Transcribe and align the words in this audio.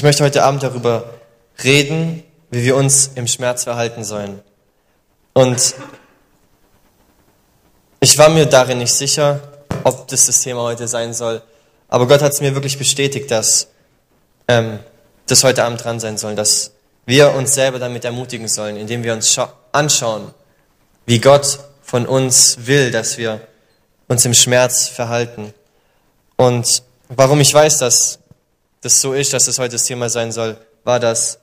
Ich 0.00 0.02
möchte 0.02 0.24
heute 0.24 0.44
Abend 0.44 0.62
darüber 0.62 1.10
reden, 1.62 2.22
wie 2.50 2.64
wir 2.64 2.74
uns 2.74 3.10
im 3.16 3.26
Schmerz 3.26 3.64
verhalten 3.64 4.02
sollen. 4.02 4.40
Und 5.34 5.74
ich 8.00 8.16
war 8.16 8.30
mir 8.30 8.46
darin 8.46 8.78
nicht 8.78 8.94
sicher, 8.94 9.40
ob 9.84 10.08
das 10.08 10.24
das 10.24 10.40
Thema 10.40 10.62
heute 10.62 10.88
sein 10.88 11.12
soll. 11.12 11.42
Aber 11.88 12.08
Gott 12.08 12.22
hat 12.22 12.32
es 12.32 12.40
mir 12.40 12.54
wirklich 12.54 12.78
bestätigt, 12.78 13.30
dass 13.30 13.68
ähm, 14.48 14.78
das 15.26 15.44
heute 15.44 15.64
Abend 15.64 15.84
dran 15.84 16.00
sein 16.00 16.16
soll, 16.16 16.34
dass 16.34 16.72
wir 17.04 17.34
uns 17.34 17.52
selber 17.52 17.78
damit 17.78 18.06
ermutigen 18.06 18.48
sollen, 18.48 18.78
indem 18.78 19.02
wir 19.04 19.12
uns 19.12 19.38
anschauen, 19.70 20.32
wie 21.04 21.20
Gott 21.20 21.58
von 21.82 22.06
uns 22.06 22.56
will, 22.60 22.90
dass 22.90 23.18
wir 23.18 23.46
uns 24.08 24.24
im 24.24 24.32
Schmerz 24.32 24.88
verhalten. 24.88 25.52
Und 26.36 26.84
warum 27.08 27.42
ich 27.42 27.52
weiß, 27.52 27.76
dass 27.80 28.19
das 28.80 29.00
so 29.00 29.12
ist, 29.12 29.32
dass 29.32 29.44
das 29.44 29.58
heute 29.58 29.72
das 29.72 29.84
Thema 29.84 30.08
sein 30.08 30.32
soll, 30.32 30.56
war 30.84 31.00
das, 31.00 31.38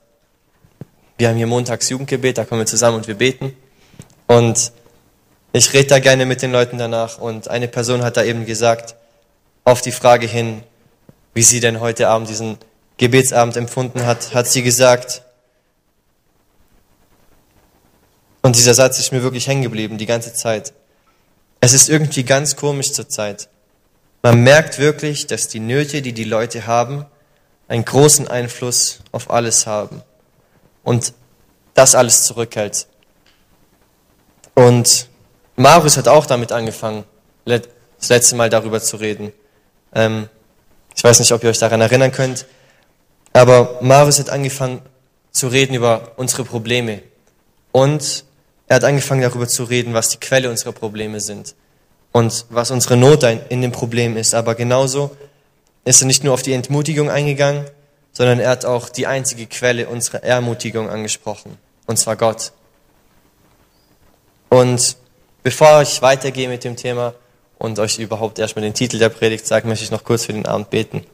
wir 1.16 1.28
haben 1.28 1.36
hier 1.36 1.46
montags 1.46 1.88
Jugendgebet, 1.88 2.38
da 2.38 2.44
kommen 2.44 2.60
wir 2.60 2.66
zusammen 2.66 2.96
und 2.98 3.08
wir 3.08 3.16
beten. 3.16 3.56
Und 4.26 4.72
ich 5.52 5.72
rede 5.72 5.88
da 5.88 5.98
gerne 5.98 6.26
mit 6.26 6.42
den 6.42 6.52
Leuten 6.52 6.78
danach 6.78 7.18
und 7.18 7.48
eine 7.48 7.68
Person 7.68 8.02
hat 8.02 8.16
da 8.16 8.24
eben 8.24 8.44
gesagt, 8.46 8.96
auf 9.64 9.80
die 9.80 9.92
Frage 9.92 10.26
hin, 10.26 10.62
wie 11.34 11.42
sie 11.42 11.60
denn 11.60 11.80
heute 11.80 12.08
Abend 12.08 12.28
diesen 12.28 12.58
Gebetsabend 12.96 13.56
empfunden 13.56 14.04
hat, 14.04 14.34
hat 14.34 14.48
sie 14.48 14.62
gesagt, 14.62 15.22
und 18.42 18.56
dieser 18.56 18.74
Satz 18.74 18.98
ist 18.98 19.12
mir 19.12 19.22
wirklich 19.22 19.46
hängen 19.46 19.62
geblieben 19.62 19.98
die 19.98 20.06
ganze 20.06 20.32
Zeit. 20.32 20.72
Es 21.60 21.72
ist 21.72 21.88
irgendwie 21.88 22.24
ganz 22.24 22.56
komisch 22.56 22.92
zur 22.92 23.08
Zeit. 23.08 23.48
Man 24.22 24.42
merkt 24.42 24.78
wirklich, 24.78 25.26
dass 25.26 25.48
die 25.48 25.60
Nöte, 25.60 26.02
die 26.02 26.12
die 26.12 26.24
Leute 26.24 26.66
haben, 26.66 27.06
einen 27.68 27.84
großen 27.84 28.28
Einfluss 28.28 29.00
auf 29.12 29.30
alles 29.30 29.66
haben 29.66 30.02
und 30.82 31.12
das 31.74 31.94
alles 31.94 32.24
zurückhält. 32.24 32.86
Und 34.54 35.08
Marius 35.56 35.96
hat 35.96 36.08
auch 36.08 36.26
damit 36.26 36.50
angefangen, 36.50 37.04
das 37.44 37.62
letzte 38.08 38.36
Mal 38.36 38.50
darüber 38.50 38.80
zu 38.80 38.96
reden. 38.96 39.32
Ähm, 39.94 40.28
ich 40.96 41.04
weiß 41.04 41.20
nicht, 41.20 41.32
ob 41.32 41.44
ihr 41.44 41.50
euch 41.50 41.58
daran 41.58 41.80
erinnern 41.80 42.10
könnt, 42.10 42.46
aber 43.32 43.78
Marius 43.80 44.18
hat 44.18 44.30
angefangen 44.30 44.82
zu 45.30 45.48
reden 45.48 45.74
über 45.74 46.12
unsere 46.16 46.44
Probleme 46.44 47.02
und 47.70 48.24
er 48.66 48.76
hat 48.76 48.84
angefangen 48.84 49.22
darüber 49.22 49.46
zu 49.46 49.64
reden, 49.64 49.94
was 49.94 50.10
die 50.10 50.18
Quelle 50.18 50.50
unserer 50.50 50.72
Probleme 50.72 51.20
sind 51.20 51.54
und 52.12 52.46
was 52.50 52.70
unsere 52.70 52.96
Not 52.96 53.22
in 53.22 53.62
dem 53.62 53.72
Problem 53.72 54.16
ist. 54.16 54.34
Aber 54.34 54.54
genauso 54.54 55.16
ist 55.88 56.02
er 56.02 56.06
nicht 56.06 56.24
nur 56.24 56.34
auf 56.34 56.42
die 56.42 56.52
Entmutigung 56.52 57.10
eingegangen, 57.10 57.64
sondern 58.12 58.40
er 58.40 58.50
hat 58.50 58.64
auch 58.64 58.88
die 58.88 59.06
einzige 59.06 59.46
Quelle 59.46 59.88
unserer 59.88 60.22
Ermutigung 60.22 60.90
angesprochen, 60.90 61.56
und 61.86 61.98
zwar 61.98 62.16
Gott. 62.16 62.52
Und 64.48 64.96
bevor 65.42 65.82
ich 65.82 66.02
weitergehe 66.02 66.48
mit 66.48 66.64
dem 66.64 66.76
Thema 66.76 67.14
und 67.58 67.78
euch 67.78 67.98
überhaupt 67.98 68.38
erstmal 68.38 68.62
den 68.62 68.74
Titel 68.74 68.98
der 68.98 69.08
Predigt 69.08 69.46
sage, 69.46 69.66
möchte 69.66 69.84
ich 69.84 69.90
noch 69.90 70.04
kurz 70.04 70.26
für 70.26 70.32
den 70.32 70.46
Abend 70.46 70.70
beten. 70.70 71.04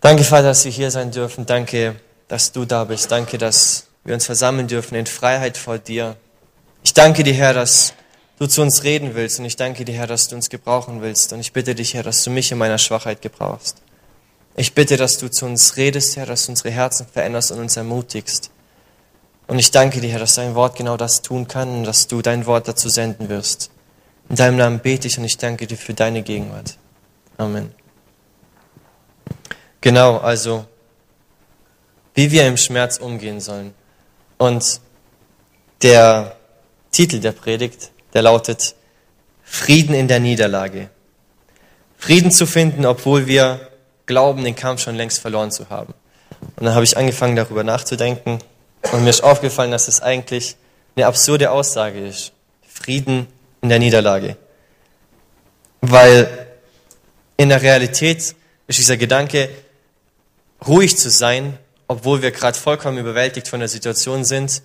Danke, 0.00 0.24
Vater, 0.24 0.44
dass 0.44 0.64
wir 0.64 0.72
hier 0.72 0.90
sein 0.90 1.10
dürfen. 1.10 1.46
Danke, 1.46 1.96
dass 2.28 2.52
du 2.52 2.64
da 2.64 2.84
bist. 2.84 3.10
Danke, 3.10 3.36
dass 3.36 3.88
wir 4.04 4.14
uns 4.14 4.26
versammeln 4.26 4.68
dürfen 4.68 4.94
in 4.94 5.06
Freiheit 5.06 5.56
vor 5.56 5.78
dir. 5.78 6.16
Ich 6.84 6.94
danke 6.94 7.24
dir, 7.24 7.34
Herr, 7.34 7.52
dass 7.52 7.94
du 8.38 8.46
zu 8.46 8.62
uns 8.62 8.84
reden 8.84 9.14
willst 9.14 9.38
und 9.38 9.44
ich 9.44 9.56
danke 9.56 9.84
dir, 9.84 9.94
Herr, 9.94 10.06
dass 10.06 10.28
du 10.28 10.36
uns 10.36 10.48
gebrauchen 10.48 11.02
willst 11.02 11.32
und 11.32 11.40
ich 11.40 11.52
bitte 11.52 11.74
dich, 11.74 11.94
Herr, 11.94 12.02
dass 12.02 12.22
du 12.24 12.30
mich 12.30 12.52
in 12.52 12.58
meiner 12.58 12.78
Schwachheit 12.78 13.20
gebrauchst. 13.22 13.82
Ich 14.56 14.74
bitte, 14.74 14.96
dass 14.96 15.18
du 15.18 15.28
zu 15.30 15.46
uns 15.46 15.76
redest, 15.76 16.16
Herr, 16.16 16.26
dass 16.26 16.46
du 16.46 16.52
unsere 16.52 16.70
Herzen 16.70 17.06
veränderst 17.06 17.52
und 17.52 17.60
uns 17.60 17.76
ermutigst. 17.76 18.50
Und 19.46 19.58
ich 19.58 19.70
danke 19.70 20.00
dir, 20.00 20.10
Herr, 20.10 20.18
dass 20.18 20.34
dein 20.34 20.54
Wort 20.54 20.76
genau 20.76 20.96
das 20.96 21.22
tun 21.22 21.48
kann 21.48 21.68
und 21.68 21.84
dass 21.84 22.06
du 22.06 22.22
dein 22.22 22.46
Wort 22.46 22.68
dazu 22.68 22.88
senden 22.88 23.28
wirst. 23.28 23.70
In 24.28 24.36
deinem 24.36 24.56
Namen 24.56 24.80
bete 24.80 25.06
ich 25.06 25.16
und 25.18 25.24
ich 25.24 25.38
danke 25.38 25.66
dir 25.66 25.78
für 25.78 25.94
deine 25.94 26.22
Gegenwart. 26.22 26.76
Amen. 27.38 27.72
Genau, 29.80 30.18
also 30.18 30.66
wie 32.14 32.30
wir 32.30 32.46
im 32.46 32.56
Schmerz 32.56 32.98
umgehen 32.98 33.40
sollen. 33.40 33.72
Und 34.38 34.80
der 35.82 36.36
Titel 36.90 37.20
der 37.20 37.32
Predigt, 37.32 37.92
der 38.14 38.22
lautet 38.22 38.74
Frieden 39.42 39.94
in 39.94 40.08
der 40.08 40.20
Niederlage. 40.20 40.90
Frieden 41.96 42.30
zu 42.30 42.46
finden, 42.46 42.86
obwohl 42.86 43.26
wir 43.26 43.68
glauben, 44.06 44.44
den 44.44 44.54
Kampf 44.54 44.82
schon 44.82 44.94
längst 44.94 45.20
verloren 45.20 45.50
zu 45.50 45.68
haben. 45.70 45.94
Und 46.56 46.64
dann 46.64 46.74
habe 46.74 46.84
ich 46.84 46.96
angefangen, 46.96 47.36
darüber 47.36 47.64
nachzudenken. 47.64 48.38
Und 48.92 49.04
mir 49.04 49.10
ist 49.10 49.22
aufgefallen, 49.22 49.70
dass 49.70 49.88
es 49.88 50.00
eigentlich 50.00 50.56
eine 50.96 51.06
absurde 51.06 51.50
Aussage 51.50 52.06
ist. 52.06 52.32
Frieden 52.66 53.26
in 53.60 53.68
der 53.68 53.78
Niederlage. 53.78 54.36
Weil 55.80 56.46
in 57.36 57.48
der 57.48 57.62
Realität 57.62 58.34
ist 58.66 58.78
dieser 58.78 58.96
Gedanke, 58.96 59.48
ruhig 60.66 60.96
zu 60.96 61.10
sein, 61.10 61.58
obwohl 61.86 62.22
wir 62.22 62.30
gerade 62.30 62.58
vollkommen 62.58 62.98
überwältigt 62.98 63.48
von 63.48 63.60
der 63.60 63.68
Situation 63.68 64.24
sind, 64.24 64.62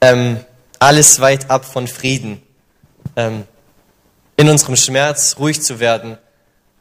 ähm, 0.00 0.38
alles 0.84 1.20
weit 1.20 1.50
ab 1.50 1.64
von 1.64 1.88
Frieden. 1.88 2.42
Ähm, 3.16 3.44
in 4.36 4.48
unserem 4.48 4.76
Schmerz 4.76 5.36
ruhig 5.38 5.62
zu 5.62 5.80
werden 5.80 6.18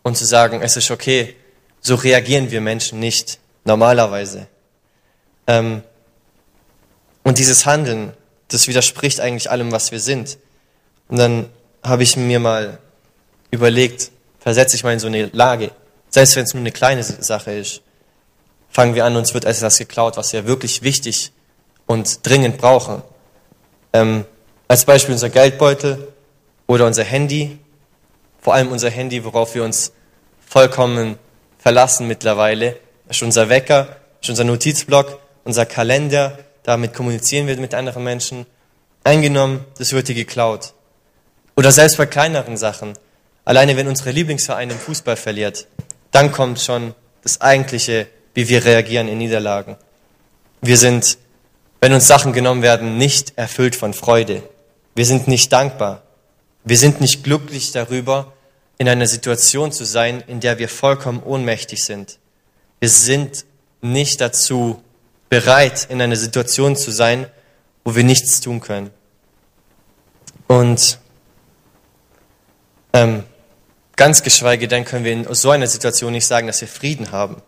und 0.02 0.18
zu 0.18 0.25
sagen, 0.25 0.62
es 0.62 0.75
ist 0.75 0.90
okay, 0.91 1.36
so 1.81 1.96
reagieren 1.96 2.52
wir 2.52 2.62
Menschen 2.62 3.00
nicht 3.00 3.40
normalerweise. 3.66 4.47
Ähm, 5.47 5.84
und 7.24 7.38
dieses 7.38 7.66
Handeln, 7.66 8.14
das 8.47 8.68
widerspricht 8.68 9.19
eigentlich 9.19 9.50
allem, 9.50 9.72
was 9.72 9.91
wir 9.91 10.00
sind. 10.00 10.38
Und 11.08 11.18
dann 11.18 11.50
habe 11.84 12.03
ich 12.03 12.18
mir 12.18 12.40
mal 12.40 12.80
überlegt, 13.52 14.12
versetze 14.40 14.75
ich 14.75 14.84
mal 14.84 14.94
in 14.94 15.00
so 15.00 15.08
eine 15.08 15.25
Lage, 15.28 15.72
selbst 16.09 16.35
wenn 16.35 16.44
es 16.44 16.53
nur 16.53 16.62
eine 16.62 16.72
kleine 16.72 17.03
Sache 17.03 17.52
ist 17.52 17.81
fangen 18.74 18.96
wir 18.96 19.06
an, 19.06 19.16
uns 19.16 19.34
wird 19.35 19.46
etwas 19.46 19.78
geklaut, 19.78 20.18
was 20.18 20.34
wir 20.34 20.47
wirklich 20.47 20.81
wichtig 20.81 21.31
und 21.85 22.25
dringend 22.25 22.58
brauchen. 22.58 23.03
Ähm, 23.94 24.26
als 24.68 24.86
Beispiel 24.86 25.14
unser 25.14 25.30
Geldbeutel 25.30 26.08
oder 26.68 26.86
unser 26.86 27.04
Handy, 27.04 27.58
vor 28.42 28.54
allem 28.54 28.72
unser 28.72 28.90
Handy, 28.90 29.24
worauf 29.24 29.56
wir 29.56 29.64
uns 29.64 29.94
vollkommen 30.46 31.18
verlassen 31.59 32.08
mittlerweile, 32.08 32.78
das 33.08 33.18
ist 33.18 33.24
unser 33.24 33.50
Wecker, 33.50 33.96
ist 34.22 34.30
unser 34.30 34.44
Notizblock, 34.44 35.20
unser 35.44 35.66
Kalender, 35.66 36.40
damit 36.64 36.94
kommunizieren 36.94 37.48
wir 37.48 37.58
mit 37.58 37.74
anderen 37.74 38.03
Menschen. 38.03 38.46
Eingenommen, 39.03 39.66
das 39.78 39.92
wird 39.94 40.08
dir 40.08 40.16
geklaut. 40.16 40.74
Oder 41.56 41.72
selbst 41.72 41.98
bei 41.98 42.06
kleineren 42.06 42.58
Sachen. 42.58 42.94
Alleine 43.46 43.78
wenn 43.78 43.88
unsere 43.88 44.12
Lieblingsverein 44.12 44.70
im 44.70 44.78
Fußball 44.78 45.18
verliert, 45.18 45.68
dann 46.12 46.32
kommt 46.32 46.59
schon 46.59 46.96
das 47.22 47.42
eigentliche 47.42 48.08
wie 48.34 48.50
wir 48.50 48.66
reagieren 48.66 49.08
in 49.08 49.18
Niederlagen. 49.18 49.78
Wir 50.62 50.78
sind, 50.78 51.18
wenn 51.84 51.92
uns 51.92 52.08
Sachen 52.08 52.32
genommen 52.32 52.62
werden, 52.62 52.98
nicht 52.98 53.34
erfüllt 53.36 53.76
von 53.76 53.94
Freude. 53.94 54.42
Wir 54.96 55.06
sind 55.06 55.28
nicht 55.28 55.52
dankbar. 55.52 56.02
Wir 56.64 56.78
sind 56.78 57.02
nicht 57.02 57.26
glücklich 57.26 57.74
darüber, 57.74 58.32
in 58.78 58.88
einer 58.88 59.06
Situation 59.06 59.74
zu 59.74 59.84
sein, 59.84 60.24
in 60.28 60.40
der 60.40 60.60
wir 60.60 60.70
vollkommen 60.70 61.22
ohnmächtig 61.22 61.84
sind. 61.84 62.20
Wir 62.80 62.88
sind 62.88 63.44
nicht 63.82 64.22
dazu 64.22 64.82
bereit, 65.28 65.88
in 65.90 66.02
einer 66.02 66.16
Situation 66.16 66.78
zu 66.78 66.90
sein, 66.90 67.28
wo 67.84 67.94
wir 67.97 68.06
nichts 68.06 68.40
tun 68.40 68.62
können. 68.62 68.90
Und 70.47 71.00
ähm, 72.94 73.26
ganz 73.97 74.24
geschweige 74.24 74.70
denn 74.70 74.86
können 74.86 75.03
wir 75.03 75.12
in 75.12 75.34
so 75.34 75.50
einer 75.50 75.68
Situation 75.68 76.14
nicht 76.14 76.28
sagen, 76.28 76.47
dass 76.47 76.62
wir 76.62 76.70
Frieden 76.70 77.12
haben. 77.12 77.41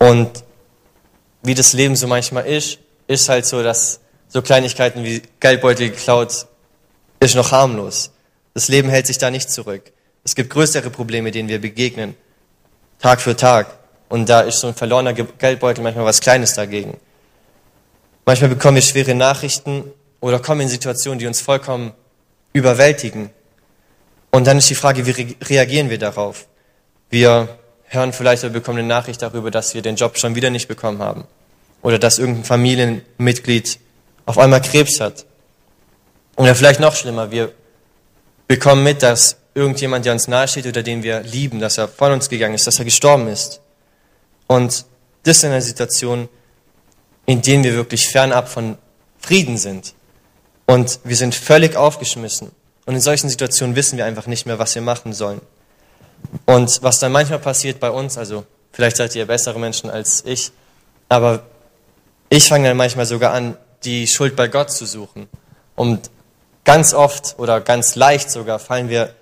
Und 0.00 0.42
wie 1.44 1.54
das 1.54 1.74
Leben 1.74 1.94
so 1.94 2.08
manchmal 2.08 2.46
ist, 2.46 2.80
ist 3.06 3.28
halt 3.28 3.46
so, 3.46 3.62
dass 3.62 4.00
so 4.28 4.42
Kleinigkeiten 4.42 5.04
wie 5.04 5.22
Geldbeutel 5.40 5.90
geklaut 5.90 6.46
ist 7.20 7.34
noch 7.34 7.52
harmlos. 7.52 8.10
Das 8.52 8.68
Leben 8.68 8.88
hält 8.88 9.06
sich 9.06 9.18
da 9.18 9.30
nicht 9.30 9.50
zurück. 9.50 9.92
Es 10.24 10.34
gibt 10.34 10.50
größere 10.50 10.90
Probleme, 10.90 11.30
denen 11.30 11.48
wir 11.48 11.60
begegnen, 11.60 12.16
Tag 12.98 13.20
für 13.20 13.36
Tag. 13.36 13.78
Und 14.08 14.28
da 14.28 14.42
ist 14.42 14.60
so 14.60 14.68
ein 14.68 14.74
verlorener 14.74 15.12
Geldbeutel 15.12 15.82
manchmal 15.82 16.04
was 16.04 16.20
Kleines 16.20 16.54
dagegen. 16.54 16.98
Manchmal 18.26 18.50
bekommen 18.50 18.76
wir 18.76 18.82
schwere 18.82 19.14
Nachrichten 19.14 19.84
oder 20.20 20.38
kommen 20.38 20.62
in 20.62 20.68
Situationen, 20.68 21.18
die 21.18 21.26
uns 21.26 21.40
vollkommen 21.40 21.92
überwältigen. 22.52 23.30
Und 24.30 24.46
dann 24.46 24.58
ist 24.58 24.70
die 24.70 24.74
Frage, 24.74 25.06
wie 25.06 25.36
reagieren 25.44 25.90
wir 25.90 25.98
darauf? 25.98 26.46
Wir 27.10 27.48
hören 27.84 28.12
vielleicht 28.12 28.44
oder 28.44 28.52
bekommen 28.52 28.78
eine 28.78 28.88
Nachricht 28.88 29.22
darüber, 29.22 29.50
dass 29.50 29.74
wir 29.74 29.82
den 29.82 29.96
Job 29.96 30.18
schon 30.18 30.34
wieder 30.34 30.50
nicht 30.50 30.68
bekommen 30.68 30.98
haben. 31.00 31.24
Oder 31.84 31.98
dass 31.98 32.18
irgendein 32.18 32.44
Familienmitglied 32.44 33.78
auf 34.24 34.38
einmal 34.38 34.62
Krebs 34.62 35.00
hat. 35.00 35.26
Oder 36.34 36.54
vielleicht 36.54 36.80
noch 36.80 36.96
schlimmer, 36.96 37.30
wir 37.30 37.52
bekommen 38.48 38.82
mit, 38.82 39.02
dass 39.02 39.36
irgendjemand, 39.54 40.06
der 40.06 40.14
uns 40.14 40.26
nahesteht 40.26 40.66
oder 40.66 40.82
den 40.82 41.02
wir 41.02 41.20
lieben, 41.20 41.60
dass 41.60 41.76
er 41.76 41.86
von 41.86 42.12
uns 42.12 42.30
gegangen 42.30 42.54
ist, 42.54 42.66
dass 42.66 42.78
er 42.78 42.86
gestorben 42.86 43.28
ist. 43.28 43.60
Und 44.46 44.86
das 45.24 45.42
in 45.42 45.50
einer 45.50 45.60
Situation, 45.60 46.30
in 47.26 47.42
der 47.42 47.62
wir 47.62 47.74
wirklich 47.74 48.08
fernab 48.08 48.48
von 48.48 48.78
Frieden 49.18 49.58
sind. 49.58 49.94
Und 50.66 51.00
wir 51.04 51.16
sind 51.16 51.34
völlig 51.34 51.76
aufgeschmissen. 51.76 52.50
Und 52.86 52.94
in 52.94 53.00
solchen 53.02 53.28
Situationen 53.28 53.76
wissen 53.76 53.98
wir 53.98 54.06
einfach 54.06 54.26
nicht 54.26 54.46
mehr, 54.46 54.58
was 54.58 54.74
wir 54.74 54.82
machen 54.82 55.12
sollen. 55.12 55.42
Und 56.46 56.82
was 56.82 56.98
dann 56.98 57.12
manchmal 57.12 57.40
passiert 57.40 57.78
bei 57.78 57.90
uns, 57.90 58.16
also 58.16 58.46
vielleicht 58.72 58.96
seid 58.96 59.14
ihr 59.14 59.26
bessere 59.26 59.58
Menschen 59.58 59.90
als 59.90 60.22
ich, 60.24 60.50
aber 61.10 61.44
ich 62.28 62.48
fange 62.48 62.68
dann 62.68 62.76
manchmal 62.76 63.06
sogar 63.06 63.32
an, 63.32 63.56
die 63.84 64.06
Schuld 64.06 64.36
bei 64.36 64.48
Gott 64.48 64.70
zu 64.70 64.86
suchen. 64.86 65.28
Und 65.76 66.10
ganz 66.64 66.94
oft 66.94 67.38
oder 67.38 67.60
ganz 67.60 67.94
leicht 67.94 68.30
sogar 68.30 68.58
fallen 68.58 68.88
wir 68.88 69.14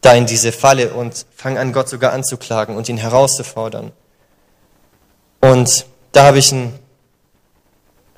da 0.00 0.14
in 0.14 0.26
diese 0.26 0.52
Falle 0.52 0.94
und 0.94 1.26
fangen 1.34 1.58
an, 1.58 1.72
Gott 1.72 1.88
sogar 1.88 2.12
anzuklagen 2.12 2.76
und 2.76 2.88
ihn 2.88 2.96
herauszufordern. 2.96 3.92
Und 5.40 5.86
da 6.12 6.24
habe 6.24 6.38
ich 6.38 6.52
ein 6.52 6.78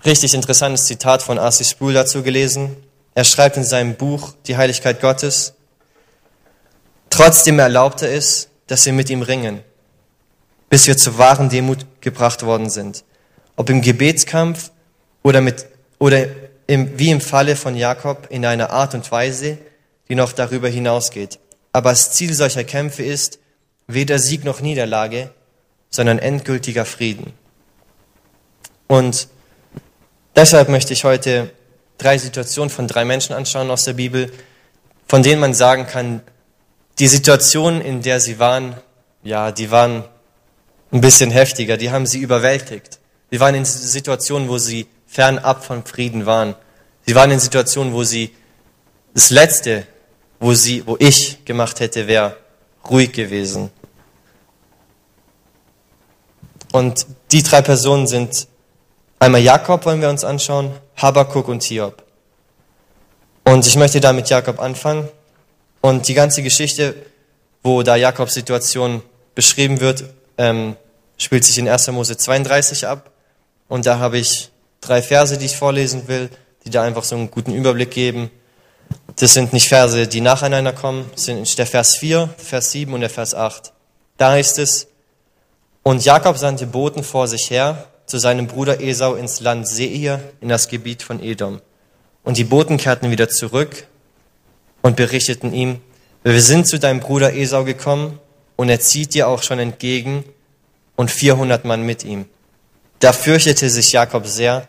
richtig 0.05 0.35
interessantes 0.35 0.85
Zitat 0.87 1.23
von 1.23 1.39
Arcis 1.39 1.71
Sproul 1.71 1.93
dazu 1.93 2.23
gelesen. 2.23 2.77
Er 3.15 3.25
schreibt 3.25 3.57
in 3.57 3.65
seinem 3.65 3.95
Buch 3.97 4.33
Die 4.47 4.57
Heiligkeit 4.57 5.01
Gottes, 5.01 5.55
trotzdem 7.11 7.59
erlaubt 7.59 8.03
er 8.03 8.13
es, 8.13 8.49
dass 8.67 8.87
wir 8.87 8.93
mit 8.93 9.11
ihm 9.11 9.23
ringen, 9.23 9.63
bis 10.71 10.87
wir 10.87 10.97
zur 10.97 11.19
wahren 11.19 11.51
Demut 11.51 11.85
gebracht 12.01 12.45
worden 12.45 12.71
sind. 12.71 13.05
Ob 13.57 13.71
im 13.71 13.83
Gebetskampf 13.83 14.71
oder, 15.23 15.41
mit, 15.41 15.67
oder 15.99 16.27
im, 16.67 16.99
wie 16.99 17.11
im 17.11 17.21
Falle 17.21 17.57
von 17.57 17.77
Jakob 17.77 18.27
in 18.31 18.45
einer 18.45 18.71
Art 18.71 18.95
und 18.95 19.11
Weise, 19.11 19.59
die 20.09 20.15
noch 20.15 20.33
darüber 20.33 20.69
hinausgeht. 20.69 21.39
Aber 21.73 21.91
das 21.91 22.13
Ziel 22.13 22.35
solcher 22.35 22.65
Kämpfe 22.65 23.03
ist 23.03 23.39
weder 23.87 24.19
Sieg 24.19 24.45
noch 24.45 24.61
Niederlage, 24.61 25.31
sondern 25.91 26.19
endgültiger 26.19 26.85
Frieden. 26.85 27.33
Und 28.89 29.29
deshalb 30.37 30.69
möchte 30.69 30.93
ich 30.93 31.05
heute 31.05 31.51
drei 31.99 32.19
Situationen 32.19 32.71
von 32.71 32.89
drei 32.89 33.05
Menschen 33.05 33.35
anschauen 33.35 33.71
aus 33.71 33.85
der 33.85 33.95
Bibel, 33.95 34.33
von 35.07 35.23
denen 35.23 35.41
man 35.41 35.55
sagen 35.55 35.87
kann, 35.87 36.23
die 36.99 37.09
Situation, 37.09 37.81
in 37.81 38.03
der 38.03 38.21
sie 38.21 38.39
waren, 38.39 38.75
ja, 39.23 39.53
die 39.53 39.71
waren 39.71 40.05
ein 40.91 41.01
bisschen 41.01 41.31
heftiger, 41.31 41.77
die 41.77 41.91
haben 41.91 42.07
sie 42.07 42.19
überwältigt. 42.19 42.99
Sie 43.33 43.41
waren 43.41 43.55
in 43.55 43.65
Situationen, 43.65 44.47
wo 44.47 44.59
sie 44.59 44.87
fernab 45.07 45.65
von 45.65 45.87
Frieden 45.87 46.27
waren. 46.27 46.55
Sie 47.07 47.15
waren 47.15 47.31
in 47.31 47.41
Situationen, 47.41 47.95
wo 47.95 48.05
sie 48.05 48.31
das 49.15 49.31
Letzte, 49.31 49.87
wo 50.39 50.53
sie, 50.53 50.87
wo 50.87 50.99
ich 50.99 51.43
gemacht 51.47 51.81
hätte, 51.81 52.07
wäre 52.07 52.37
ruhig 52.91 53.11
gewesen. 53.11 53.71
Und 56.73 57.07
die 57.31 57.43
drei 57.43 57.63
Personen 57.63 58.07
sind 58.07 58.49
einmal 59.19 59.41
Jakob, 59.41 59.87
wollen 59.87 60.03
wir 60.03 60.11
uns 60.11 60.25
anschauen, 60.25 60.71
Habakuk 60.99 61.49
und 61.49 61.63
Hiob. 61.63 62.03
Und 63.45 63.67
ich 63.67 63.77
möchte 63.77 64.01
da 64.01 64.13
mit 64.13 64.29
Jakob 64.29 64.61
anfangen. 64.61 65.09
Und 65.81 66.07
die 66.07 66.15
ganze 66.15 66.43
Geschichte, 66.43 66.95
wo 67.63 67.83
da 67.83 67.97
Jakobs 67.97 68.35
Situation 68.35 69.03
beschrieben 69.35 69.81
wird, 69.81 70.05
ähm, 70.37 70.77
spielt 71.17 71.45
sich 71.45 71.57
in 71.57 71.67
1. 71.67 71.89
Mose 71.93 72.19
32 72.19 72.87
ab. 72.87 73.12
Und 73.73 73.87
da 73.87 73.99
habe 73.99 74.19
ich 74.19 74.51
drei 74.83 75.01
Verse, 75.01 75.39
die 75.39 75.47
ich 75.47 75.57
vorlesen 75.57 76.07
will, 76.07 76.29
die 76.63 76.69
da 76.69 76.83
einfach 76.83 77.05
so 77.05 77.17
einen 77.17 77.31
guten 77.31 77.55
Überblick 77.55 77.91
geben. 77.91 78.31
Das 79.17 79.33
sind 79.33 79.55
nicht 79.55 79.67
Verse, 79.67 80.07
die 80.07 80.21
nacheinander 80.21 80.75
kommen, 80.75 81.11
das 81.13 81.25
sind 81.25 81.57
der 81.57 81.67
Vers 81.67 81.97
4, 81.97 82.29
Vers 82.37 82.73
7 82.73 82.93
und 82.93 83.01
der 83.01 83.09
Vers 83.09 83.35
8. 83.35 83.73
Da 84.19 84.33
heißt 84.33 84.59
es, 84.59 84.89
und 85.83 86.05
Jakob 86.05 86.37
sandte 86.37 86.67
Boten 86.67 87.03
vor 87.03 87.27
sich 87.29 87.49
her 87.49 87.87
zu 88.05 88.19
seinem 88.19 88.47
Bruder 88.47 88.79
Esau 88.83 89.15
ins 89.15 89.41
Land 89.41 89.67
Seir 89.67 90.21
in 90.43 90.51
das 90.51 90.69
Gebiet 90.69 91.03
von 91.03 91.23
Edom. 91.23 91.63
Und 92.25 92.37
die 92.37 92.45
Boten 92.45 92.77
kehrten 92.77 93.11
wieder 93.11 93.31
zurück 93.31 93.87
und 94.83 94.97
berichteten 94.97 95.55
ihm, 95.55 95.81
wir 96.25 96.43
sind 96.43 96.67
zu 96.67 96.79
deinem 96.79 97.01
Bruder 97.01 97.33
Esau 97.33 97.65
gekommen 97.65 98.19
und 98.57 98.69
er 98.69 98.81
zieht 98.81 99.15
dir 99.15 99.29
auch 99.29 99.43
schon 99.43 99.59
entgegen 99.59 100.25
und 100.95 101.11
400 101.11 101.65
Mann 101.65 101.85
mit 101.85 102.05
ihm. 102.05 102.27
Da 103.03 103.13
fürchtete 103.13 103.69
sich 103.69 103.91
Jakob 103.91 104.29
sehr 104.29 104.65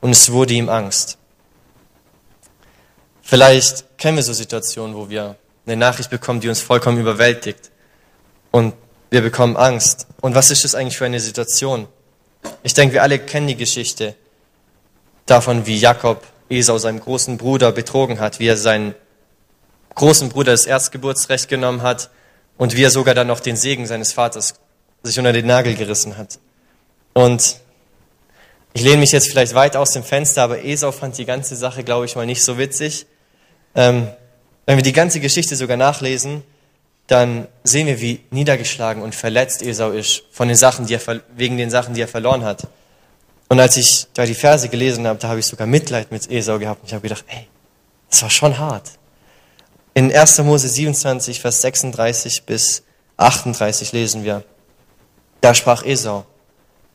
und 0.00 0.10
es 0.10 0.32
wurde 0.32 0.52
ihm 0.52 0.68
Angst. 0.68 1.16
Vielleicht 3.22 3.96
kennen 3.98 4.16
wir 4.16 4.24
so 4.24 4.32
Situationen, 4.32 4.96
wo 4.96 5.08
wir 5.08 5.36
eine 5.64 5.76
Nachricht 5.76 6.10
bekommen, 6.10 6.40
die 6.40 6.48
uns 6.48 6.60
vollkommen 6.60 6.98
überwältigt. 6.98 7.70
Und 8.50 8.74
wir 9.10 9.20
bekommen 9.20 9.56
Angst. 9.56 10.08
Und 10.20 10.34
was 10.34 10.50
ist 10.50 10.64
das 10.64 10.74
eigentlich 10.74 10.98
für 10.98 11.04
eine 11.04 11.20
Situation? 11.20 11.86
Ich 12.64 12.74
denke, 12.74 12.94
wir 12.94 13.02
alle 13.04 13.20
kennen 13.20 13.46
die 13.46 13.54
Geschichte 13.54 14.16
davon, 15.26 15.64
wie 15.66 15.76
Jakob 15.76 16.24
Esau, 16.48 16.78
seinem 16.78 16.98
großen 16.98 17.38
Bruder, 17.38 17.70
betrogen 17.70 18.18
hat, 18.18 18.40
wie 18.40 18.48
er 18.48 18.56
seinen 18.56 18.96
großen 19.94 20.30
Bruder 20.30 20.50
das 20.50 20.66
Erstgeburtsrecht 20.66 21.48
genommen 21.48 21.82
hat 21.82 22.10
und 22.56 22.74
wie 22.74 22.82
er 22.82 22.90
sogar 22.90 23.14
dann 23.14 23.28
noch 23.28 23.38
den 23.38 23.54
Segen 23.54 23.86
seines 23.86 24.12
Vaters 24.12 24.54
sich 25.04 25.16
unter 25.16 25.32
den 25.32 25.46
Nagel 25.46 25.76
gerissen 25.76 26.16
hat. 26.16 26.40
Und 27.12 27.60
ich 28.78 28.84
lehne 28.84 28.98
mich 28.98 29.10
jetzt 29.10 29.28
vielleicht 29.28 29.54
weit 29.54 29.74
aus 29.74 29.90
dem 29.90 30.04
Fenster, 30.04 30.44
aber 30.44 30.64
Esau 30.64 30.92
fand 30.92 31.18
die 31.18 31.24
ganze 31.24 31.56
Sache, 31.56 31.82
glaube 31.82 32.06
ich, 32.06 32.14
mal 32.14 32.26
nicht 32.26 32.44
so 32.44 32.58
witzig. 32.58 33.06
Ähm, 33.74 34.06
wenn 34.66 34.76
wir 34.76 34.84
die 34.84 34.92
ganze 34.92 35.18
Geschichte 35.18 35.56
sogar 35.56 35.76
nachlesen, 35.76 36.44
dann 37.08 37.48
sehen 37.64 37.88
wir, 37.88 38.00
wie 38.00 38.20
niedergeschlagen 38.30 39.02
und 39.02 39.16
verletzt 39.16 39.62
Esau 39.62 39.90
ist 39.90 40.22
von 40.30 40.46
den 40.46 40.56
Sachen, 40.56 40.86
die 40.86 40.94
er, 40.94 41.00
wegen 41.34 41.56
den 41.56 41.70
Sachen, 41.70 41.92
die 41.92 42.02
er 42.02 42.06
verloren 42.06 42.44
hat. 42.44 42.68
Und 43.48 43.58
als 43.58 43.76
ich 43.76 44.06
da 44.14 44.24
die 44.24 44.36
Verse 44.36 44.68
gelesen 44.68 45.08
habe, 45.08 45.18
da 45.18 45.26
habe 45.26 45.40
ich 45.40 45.46
sogar 45.46 45.66
Mitleid 45.66 46.12
mit 46.12 46.30
Esau 46.30 46.60
gehabt. 46.60 46.82
Und 46.82 46.86
ich 46.86 46.94
habe 46.94 47.02
gedacht, 47.02 47.24
ey, 47.26 47.48
das 48.08 48.22
war 48.22 48.30
schon 48.30 48.58
hart. 48.58 48.90
In 49.92 50.14
1. 50.14 50.38
Mose 50.44 50.68
27, 50.68 51.40
Vers 51.40 51.62
36 51.62 52.44
bis 52.44 52.84
38 53.16 53.90
lesen 53.90 54.22
wir, 54.22 54.44
da 55.40 55.52
sprach 55.52 55.84
Esau, 55.84 56.26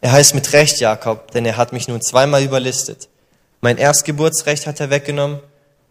er 0.03 0.11
heißt 0.11 0.35
mit 0.35 0.51
Recht 0.51 0.81
Jakob, 0.81 1.31
denn 1.31 1.45
er 1.45 1.55
hat 1.55 1.71
mich 1.71 1.87
nun 1.87 2.01
zweimal 2.01 2.43
überlistet. 2.43 3.07
Mein 3.61 3.77
Erstgeburtsrecht 3.77 4.67
hat 4.67 4.81
er 4.81 4.89
weggenommen 4.89 5.39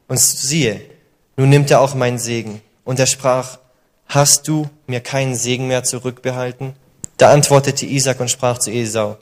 und 0.06 0.20
siehe, 0.20 0.82
nun 1.38 1.48
nimmt 1.48 1.70
er 1.70 1.80
auch 1.80 1.94
meinen 1.94 2.18
Segen. 2.18 2.60
Und 2.84 2.98
er 2.98 3.06
sprach, 3.06 3.58
hast 4.06 4.48
du 4.48 4.68
mir 4.86 5.00
keinen 5.00 5.34
Segen 5.34 5.66
mehr 5.66 5.82
zurückbehalten? 5.82 6.74
Da 7.16 7.30
antwortete 7.30 7.86
Isaac 7.86 8.20
und 8.20 8.30
sprach 8.30 8.58
zu 8.58 8.70
Esau, 8.70 9.16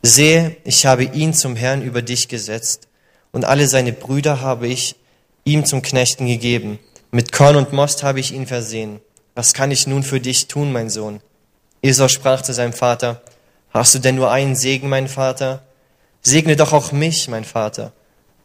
sehe, 0.00 0.56
ich 0.64 0.86
habe 0.86 1.04
ihn 1.04 1.34
zum 1.34 1.54
Herrn 1.54 1.82
über 1.82 2.00
dich 2.00 2.28
gesetzt 2.28 2.88
und 3.32 3.44
alle 3.44 3.68
seine 3.68 3.92
Brüder 3.92 4.40
habe 4.40 4.66
ich 4.66 4.96
ihm 5.44 5.66
zum 5.66 5.82
Knechten 5.82 6.26
gegeben. 6.26 6.78
Mit 7.10 7.32
Korn 7.32 7.56
und 7.56 7.74
Most 7.74 8.02
habe 8.02 8.20
ich 8.20 8.32
ihn 8.32 8.46
versehen. 8.46 9.00
Was 9.34 9.52
kann 9.52 9.70
ich 9.70 9.86
nun 9.86 10.02
für 10.02 10.20
dich 10.20 10.48
tun, 10.48 10.72
mein 10.72 10.88
Sohn? 10.88 11.20
Esau 11.82 12.08
sprach 12.08 12.40
zu 12.40 12.54
seinem 12.54 12.72
Vater, 12.72 13.20
hast 13.78 13.94
du 13.94 13.98
denn 13.98 14.14
nur 14.14 14.30
einen 14.30 14.56
Segen, 14.56 14.88
mein 14.88 15.08
Vater? 15.08 15.62
Segne 16.22 16.56
doch 16.56 16.72
auch 16.72 16.92
mich, 16.92 17.28
mein 17.28 17.44
Vater. 17.44 17.92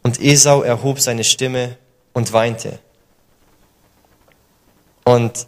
Und 0.04 0.22
Esau 0.22 0.62
erhob 0.62 1.00
seine 1.00 1.24
Stimme 1.24 1.78
und 2.14 2.34
weinte. 2.34 2.80
Und 5.04 5.48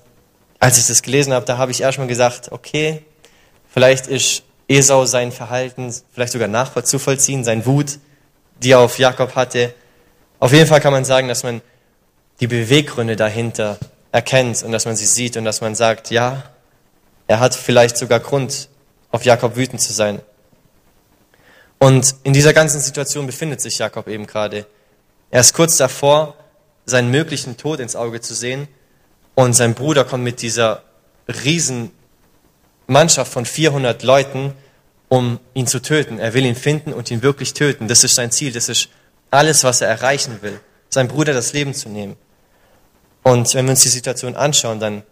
als 0.59 0.77
ich 0.77 0.87
das 0.87 1.01
gelesen 1.01 1.33
habe, 1.33 1.45
da 1.45 1.57
habe 1.57 1.71
ich 1.71 1.81
erstmal 1.81 2.07
gesagt, 2.07 2.51
okay, 2.51 3.03
vielleicht 3.67 4.07
ist 4.07 4.43
Esau 4.67 5.05
sein 5.05 5.31
Verhalten 5.31 5.93
vielleicht 6.13 6.31
sogar 6.31 6.47
nachzuvollziehen, 6.47 7.43
sein 7.43 7.65
Wut, 7.65 7.99
die 8.61 8.71
er 8.71 8.79
auf 8.79 8.97
Jakob 8.97 9.35
hatte. 9.35 9.73
Auf 10.39 10.53
jeden 10.53 10.67
Fall 10.67 10.79
kann 10.79 10.93
man 10.93 11.05
sagen, 11.05 11.27
dass 11.27 11.43
man 11.43 11.61
die 12.39 12.47
Beweggründe 12.47 13.15
dahinter 13.15 13.77
erkennt 14.11 14.63
und 14.63 14.71
dass 14.71 14.85
man 14.85 14.95
sie 14.95 15.05
sieht 15.05 15.37
und 15.37 15.45
dass 15.45 15.61
man 15.61 15.75
sagt, 15.75 16.11
ja, 16.11 16.43
er 17.27 17.39
hat 17.39 17.55
vielleicht 17.55 17.97
sogar 17.97 18.19
Grund, 18.19 18.69
auf 19.13 19.23
Jakob 19.23 19.55
wütend 19.55 19.79
zu 19.79 19.93
sein. 19.93 20.21
Und 21.77 22.15
in 22.23 22.33
dieser 22.33 22.51
ganzen 22.51 22.81
Situation 22.81 23.27
befindet 23.27 23.61
sich 23.61 23.77
Jakob 23.77 24.07
eben 24.07 24.25
gerade. 24.25 24.65
Er 25.29 25.41
ist 25.41 25.53
kurz 25.53 25.77
davor, 25.77 26.35
seinen 26.85 27.11
möglichen 27.11 27.55
Tod 27.55 27.79
ins 27.79 27.95
Auge 27.95 28.21
zu 28.21 28.33
sehen. 28.33 28.67
Und 29.35 29.53
sein 29.53 29.75
Bruder 29.75 30.03
kommt 30.03 30.23
mit 30.23 30.41
dieser 30.41 30.81
riesen 31.27 31.91
Mannschaft 32.87 33.31
von 33.31 33.45
400 33.45 34.01
Leuten, 34.01 34.53
um 35.09 35.39
ihn 35.53 35.67
zu 35.67 35.79
töten. 35.79 36.17
Er 36.17 36.33
will 36.33 36.45
ihn 36.45 36.55
finden 36.55 36.91
und 36.91 37.11
ihn 37.11 37.21
wirklich 37.21 37.53
töten. 37.53 37.87
Das 37.87 38.03
ist 38.03 38.15
sein 38.15 38.31
Ziel. 38.31 38.51
Das 38.51 38.67
ist 38.67 38.89
alles, 39.29 39.63
was 39.63 39.81
er 39.81 39.89
erreichen 39.89 40.39
will. 40.41 40.59
Sein 40.89 41.07
Bruder 41.07 41.33
das 41.33 41.53
Leben 41.53 41.75
zu 41.75 41.87
nehmen. 41.87 42.15
Und 43.21 43.53
wenn 43.53 43.65
wir 43.65 43.71
uns 43.71 43.83
die 43.83 43.89
Situation 43.89 44.35
anschauen, 44.35 44.79
dann 44.79 45.03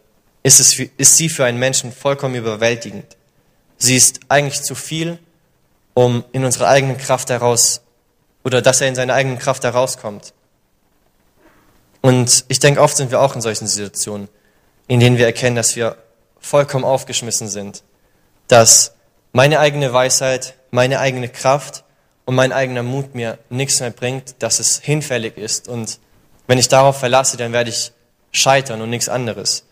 ist, 0.42 0.60
es, 0.60 0.80
ist 0.80 1.18
sie 1.18 1.30
für 1.30 1.46
einen 1.46 1.60
Menschen 1.60 1.92
vollkommen 1.92 2.34
überwältigend. 2.34 3.06
Sie 3.82 3.96
ist 3.96 4.20
eigentlich 4.30 4.62
zu 4.62 4.76
viel 4.76 5.20
um 5.94 6.24
in 6.32 6.46
unsere 6.46 6.68
eigene 6.68 6.96
Kraft 6.96 7.30
heraus 7.30 7.82
oder 8.44 8.62
dass 8.62 8.82
er 8.82 8.88
in 8.88 8.96
seine 8.96 9.14
eigene 9.14 9.38
Kraft 9.38 9.64
herauskommt. 9.64 10.34
Und 12.02 12.46
ich 12.48 12.60
denke, 12.60 12.82
oft 12.82 12.98
sind 12.98 13.12
wir 13.12 13.20
auch 13.20 13.36
in 13.36 13.42
solchen 13.42 13.68
Situationen, 13.68 14.28
in 14.88 15.00
denen 15.00 15.18
wir 15.18 15.26
erkennen, 15.26 15.56
dass 15.56 15.76
wir 15.76 15.98
vollkommen 16.40 16.86
aufgeschmissen 16.86 17.48
sind, 17.48 17.84
dass 18.48 18.94
meine 19.32 19.60
eigene 19.60 19.94
Weisheit, 19.94 20.56
meine 20.72 21.00
eigene 21.00 21.30
Kraft 21.30 21.84
und 22.26 22.36
mein 22.36 22.52
eigener 22.52 22.84
Mut 22.84 23.14
mir 23.14 23.38
nichts 23.50 23.80
mehr 23.80 23.92
bringt, 23.92 24.36
dass 24.40 24.60
es 24.60 24.80
hinfällig 24.80 25.38
ist. 25.38 25.68
Und 25.68 26.00
wenn 26.48 26.58
ich 26.58 26.68
darauf 26.68 26.98
verlasse, 26.98 27.38
dann 27.38 27.54
werde 27.54 27.70
ich 27.70 27.92
scheitern 28.32 28.82
und 28.82 28.90
nichts 28.90 29.10
anderes. 29.10 29.66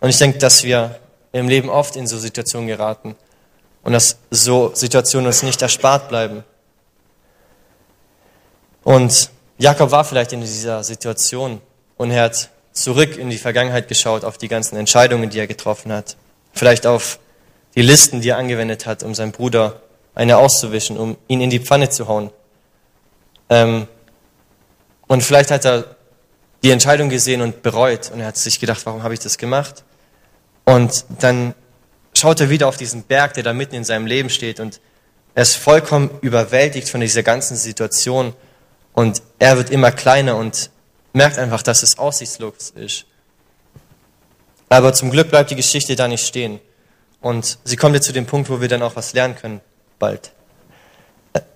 Und 0.00 0.08
ich 0.08 0.18
denke, 0.18 0.38
dass 0.38 0.62
wir 0.62 0.98
im 1.32 1.48
Leben 1.48 1.68
oft 1.68 1.96
in 1.96 2.06
so 2.06 2.18
Situationen 2.18 2.68
geraten 2.68 3.16
und 3.88 3.94
dass 3.94 4.18
so 4.30 4.70
Situationen 4.74 5.28
uns 5.28 5.42
nicht 5.42 5.62
erspart 5.62 6.10
bleiben. 6.10 6.44
Und 8.84 9.30
Jakob 9.56 9.90
war 9.92 10.04
vielleicht 10.04 10.34
in 10.34 10.42
dieser 10.42 10.84
Situation 10.84 11.62
und 11.96 12.10
er 12.10 12.24
hat 12.24 12.50
zurück 12.72 13.16
in 13.16 13.30
die 13.30 13.38
Vergangenheit 13.38 13.88
geschaut, 13.88 14.24
auf 14.24 14.36
die 14.36 14.48
ganzen 14.48 14.76
Entscheidungen, 14.76 15.30
die 15.30 15.38
er 15.38 15.46
getroffen 15.46 15.90
hat. 15.90 16.18
Vielleicht 16.52 16.86
auf 16.86 17.18
die 17.76 17.80
Listen, 17.80 18.20
die 18.20 18.28
er 18.28 18.36
angewendet 18.36 18.84
hat, 18.84 19.02
um 19.02 19.14
seinem 19.14 19.32
Bruder 19.32 19.80
eine 20.14 20.36
auszuwischen, 20.36 20.98
um 20.98 21.16
ihn 21.26 21.40
in 21.40 21.48
die 21.48 21.58
Pfanne 21.58 21.88
zu 21.88 22.08
hauen. 22.08 22.28
Ähm, 23.48 23.88
und 25.06 25.22
vielleicht 25.22 25.50
hat 25.50 25.64
er 25.64 25.96
die 26.62 26.72
Entscheidung 26.72 27.08
gesehen 27.08 27.40
und 27.40 27.62
bereut 27.62 28.10
und 28.10 28.20
er 28.20 28.26
hat 28.26 28.36
sich 28.36 28.60
gedacht, 28.60 28.84
warum 28.84 29.02
habe 29.02 29.14
ich 29.14 29.20
das 29.20 29.38
gemacht? 29.38 29.82
Und 30.66 31.06
dann 31.20 31.54
schaut 32.18 32.40
er 32.40 32.50
wieder 32.50 32.68
auf 32.68 32.76
diesen 32.76 33.02
Berg, 33.02 33.34
der 33.34 33.42
da 33.42 33.52
mitten 33.52 33.74
in 33.74 33.84
seinem 33.84 34.06
Leben 34.06 34.30
steht 34.30 34.60
und 34.60 34.80
er 35.34 35.42
ist 35.42 35.56
vollkommen 35.56 36.10
überwältigt 36.20 36.88
von 36.88 37.00
dieser 37.00 37.22
ganzen 37.22 37.56
Situation 37.56 38.34
und 38.92 39.22
er 39.38 39.56
wird 39.56 39.70
immer 39.70 39.92
kleiner 39.92 40.36
und 40.36 40.70
merkt 41.12 41.38
einfach, 41.38 41.62
dass 41.62 41.82
es 41.82 41.98
aussichtslos 41.98 42.70
ist. 42.70 43.04
Aber 44.68 44.92
zum 44.92 45.10
Glück 45.10 45.30
bleibt 45.30 45.50
die 45.50 45.56
Geschichte 45.56 45.96
da 45.96 46.08
nicht 46.08 46.26
stehen. 46.26 46.60
Und 47.20 47.58
sie 47.64 47.76
kommt 47.76 47.94
jetzt 47.94 48.06
zu 48.06 48.12
dem 48.12 48.26
Punkt, 48.26 48.50
wo 48.50 48.60
wir 48.60 48.68
dann 48.68 48.82
auch 48.82 48.96
was 48.96 49.12
lernen 49.12 49.34
können, 49.34 49.60
bald. 49.98 50.32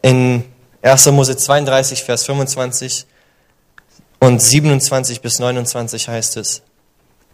In 0.00 0.44
1. 0.82 1.06
Mose 1.06 1.36
32, 1.36 2.02
Vers 2.02 2.24
25 2.26 3.06
und 4.18 4.40
27 4.40 5.20
bis 5.20 5.38
29 5.38 6.08
heißt 6.08 6.36
es, 6.36 6.62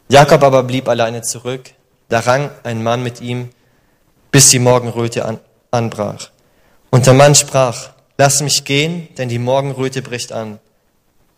Jakob 0.09 0.43
aber 0.43 0.63
blieb 0.63 0.89
alleine 0.89 1.23
zurück, 1.23 1.71
da 2.09 2.21
rang 2.21 2.51
ein 2.63 2.83
Mann 2.83 3.03
mit 3.03 3.21
ihm, 3.21 3.51
bis 4.31 4.51
die 4.51 4.59
Morgenröte 4.59 5.25
an, 5.25 5.41
anbrach. 5.71 6.31
Und 6.91 7.07
der 7.07 7.15
Mann 7.15 7.35
sprach, 7.35 7.91
lass 8.17 8.41
mich 8.41 8.65
gehen, 8.65 9.09
denn 9.17 9.29
die 9.29 9.39
Morgenröte 9.39 10.03
bricht 10.03 10.33
an. 10.33 10.59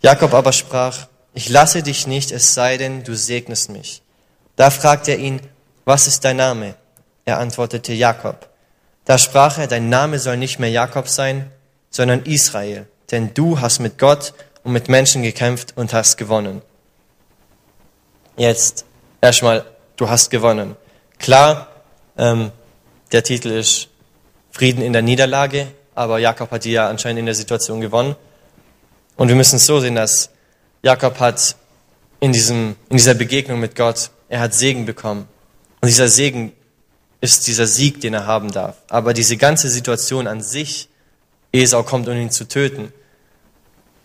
Jakob 0.03 0.35
aber 0.35 0.53
sprach, 0.53 1.07
ich 1.35 1.49
lasse 1.49 1.83
dich 1.83 2.07
nicht, 2.07 2.33
es 2.33 2.55
sei 2.55 2.77
denn, 2.77 3.05
du 3.05 3.15
segnest 3.15 3.71
mich. 3.71 4.03
Da 4.57 4.71
fragte 4.71 5.13
er 5.13 5.19
ihn, 5.19 5.41
was 5.85 6.07
ist 6.07 6.25
dein 6.25 6.37
Name? 6.37 6.75
Er 7.25 7.39
antwortete 7.39 7.93
Jakob. 7.93 8.49
Da 9.05 9.19
sprach 9.19 9.59
er, 9.59 9.67
dein 9.67 9.89
Name 9.89 10.19
soll 10.19 10.37
nicht 10.37 10.59
mehr 10.59 10.71
Jakob 10.71 11.09
sein, 11.09 11.51
sondern 11.91 12.23
Israel, 12.25 12.87
denn 13.11 13.35
du 13.35 13.61
hast 13.61 13.81
mit 13.81 13.99
Gott 13.99 14.35
und 14.63 14.73
mit 14.73 14.89
Menschen 14.89 15.23
gekämpft 15.23 15.77
und 15.77 15.93
hast 15.93 16.17
gewonnen. 16.17 16.63
Jetzt 18.37 18.85
erstmal, 19.21 19.65
du 20.01 20.09
hast 20.09 20.31
gewonnen. 20.31 20.77
Klar, 21.19 21.69
ähm, 22.17 22.51
der 23.13 23.23
Titel 23.23 23.51
ist 23.51 23.89
Frieden 24.51 24.83
in 24.83 24.93
der 24.93 25.03
Niederlage, 25.03 25.69
aber 25.95 26.19
Jakob 26.19 26.51
hat 26.51 26.65
die 26.65 26.73
ja 26.73 26.89
anscheinend 26.89 27.21
in 27.21 27.27
der 27.27 27.35
Situation 27.35 27.81
gewonnen. 27.81 28.17
Und 29.17 29.29
wir 29.29 29.35
müssen 29.35 29.57
es 29.57 29.67
so 29.67 29.79
sehen, 29.81 29.97
dass 29.97 30.31
Jakob 30.83 31.21
hat 31.21 31.55
in, 32.21 32.33
diesem, 32.33 32.77
in 32.89 32.97
dieser 32.97 33.15
Begegnung 33.15 33.61
mit 33.61 33.77
Gott, 33.77 34.11
er 34.31 34.41
hat 34.41 34.55
Segen 34.55 34.87
bekommen. 34.87 35.29
Und 35.83 35.89
dieser 35.89 36.09
Segen 36.09 36.53
ist 37.21 37.47
dieser 37.47 37.67
Sieg, 37.67 38.01
den 38.01 38.15
er 38.15 38.27
haben 38.27 38.51
darf. 38.51 38.77
Aber 38.89 39.13
diese 39.13 39.37
ganze 39.37 39.69
Situation 39.69 40.27
an 40.27 40.41
sich, 40.41 40.89
Esau 41.53 41.83
kommt, 41.83 42.09
um 42.09 42.17
ihn 42.17 42.31
zu 42.31 42.49
töten, 42.49 42.93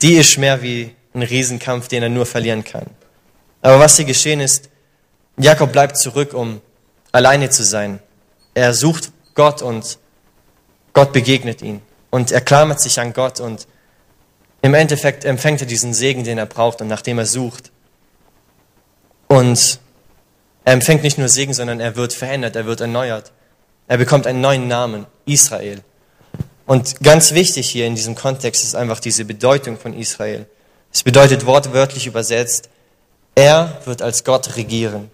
die 0.02 0.16
ist 0.16 0.38
mehr 0.38 0.62
wie 0.62 0.94
ein 1.14 1.24
Riesenkampf, 1.24 1.88
den 1.88 2.04
er 2.04 2.10
nur 2.10 2.26
verlieren 2.26 2.66
kann. 2.66 2.88
Aber 3.62 3.80
was 3.80 3.96
hier 3.96 4.06
geschehen 4.06 4.42
ist, 4.42 4.70
Jakob 5.38 5.72
bleibt 5.72 5.98
zurück, 5.98 6.34
um 6.34 6.62
alleine 7.12 7.50
zu 7.50 7.64
sein. 7.64 8.00
Er 8.54 8.74
sucht 8.74 9.12
Gott 9.34 9.62
und 9.62 9.98
Gott 10.94 11.12
begegnet 11.12 11.62
ihn. 11.62 11.82
Und 12.10 12.32
er 12.32 12.42
klammert 12.42 12.80
sich 12.80 13.00
an 13.00 13.14
Gott 13.14 13.40
und 13.40 13.68
im 14.62 14.74
Endeffekt 14.74 15.26
empfängt 15.26 15.62
er 15.62 15.68
diesen 15.68 15.94
Segen, 15.94 16.24
den 16.24 16.38
er 16.38 16.46
braucht 16.46 16.82
und 16.82 16.88
nachdem 16.88 17.20
er 17.20 17.26
sucht. 17.26 17.72
Und 19.28 19.80
er 20.64 20.74
empfängt 20.74 21.04
nicht 21.04 21.18
nur 21.18 21.28
Segen, 21.28 21.54
sondern 21.54 21.80
er 21.80 21.96
wird 21.96 22.14
verändert, 22.14 22.56
er 22.56 22.66
wird 22.66 22.82
erneuert. 22.82 23.32
Er 23.88 23.98
bekommt 23.98 24.26
einen 24.26 24.42
neuen 24.42 24.68
Namen, 24.68 25.06
Israel. 25.26 25.84
Und 26.66 27.02
ganz 27.04 27.34
wichtig 27.34 27.70
hier 27.70 27.86
in 27.86 27.96
diesem 27.96 28.16
Kontext 28.16 28.64
ist 28.64 28.76
einfach 28.76 29.00
diese 29.00 29.26
Bedeutung 29.26 29.78
von 29.78 29.94
Israel. 29.94 30.48
Es 30.92 31.04
bedeutet 31.04 31.46
wortwörtlich 31.46 32.08
übersetzt, 32.08 32.70
er 33.36 33.82
wird 33.86 34.02
als 34.02 34.24
Gott 34.24 34.56
regieren. 34.56 35.12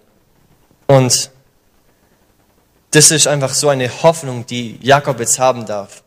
Und 0.92 1.30
das 2.90 3.10
ist 3.12 3.26
einfach 3.26 3.54
so 3.54 3.70
eine 3.70 4.02
Hoffnung, 4.02 4.44
die 4.44 4.78
Jakob 4.82 5.20
jetzt 5.20 5.38
haben 5.38 5.64
darf, 5.64 6.02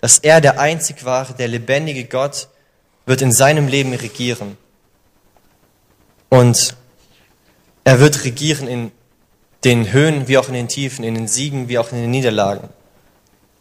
dass 0.00 0.18
er 0.18 0.40
der 0.40 0.58
einzig 0.58 1.04
wahre, 1.04 1.34
der 1.34 1.46
lebendige 1.46 2.06
Gott 2.06 2.48
wird 3.04 3.20
in 3.20 3.32
seinem 3.32 3.68
Leben 3.68 3.92
regieren. 3.92 4.56
Und 6.30 6.74
er 7.84 8.00
wird 8.00 8.24
regieren 8.24 8.66
in 8.66 8.92
den 9.64 9.92
Höhen 9.92 10.26
wie 10.26 10.38
auch 10.38 10.48
in 10.48 10.54
den 10.54 10.68
Tiefen, 10.68 11.04
in 11.04 11.16
den 11.16 11.28
Siegen 11.28 11.68
wie 11.68 11.78
auch 11.78 11.92
in 11.92 11.98
den 11.98 12.10
Niederlagen. 12.10 12.70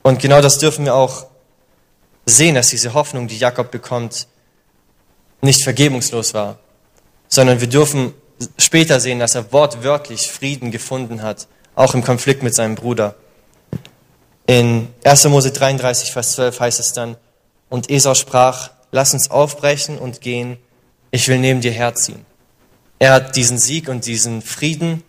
Und 0.01 0.21
genau 0.21 0.39
das 0.39 0.59
dürfen 0.59 0.85
wir 0.85 0.95
auch 0.95 1.25
sehen, 2.25 2.55
dass 2.55 2.69
diese 2.69 2.93
Hoffnung, 2.93 3.27
die 3.27 3.37
Jakob 3.37 3.69
bekommt, 3.69 4.27
nicht 5.41 5.61
vergebungslos 5.61 6.33
war, 6.33 6.57
sondern 7.27 7.59
wir 7.59 7.67
dürfen 7.67 8.13
später 8.57 8.99
sehen, 8.99 9.19
dass 9.19 9.35
er 9.35 9.51
wortwörtlich 9.51 10.31
Frieden 10.31 10.71
gefunden 10.71 11.21
hat, 11.21 11.47
auch 11.75 11.93
im 11.93 12.03
Konflikt 12.03 12.43
mit 12.43 12.55
seinem 12.55 12.75
Bruder. 12.75 13.15
In 14.47 14.87
1. 15.03 15.25
Mose 15.25 15.51
33, 15.51 16.11
Vers 16.11 16.33
12 16.33 16.59
heißt 16.59 16.79
es 16.79 16.93
dann, 16.93 17.17
und 17.69 17.89
Esau 17.89 18.15
sprach, 18.15 18.71
lass 18.91 19.13
uns 19.13 19.29
aufbrechen 19.29 19.97
und 19.97 20.21
gehen, 20.21 20.57
ich 21.11 21.27
will 21.27 21.39
neben 21.39 21.61
dir 21.61 21.71
herziehen. 21.71 22.25
Er 22.97 23.13
hat 23.13 23.35
diesen 23.35 23.57
Sieg 23.57 23.87
und 23.89 24.05
diesen 24.05 24.41
Frieden, 24.41 25.03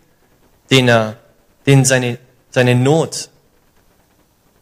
den 0.69 0.87
er, 0.87 1.17
den 1.65 1.85
seine, 1.85 2.17
seine 2.51 2.75
Not, 2.75 3.29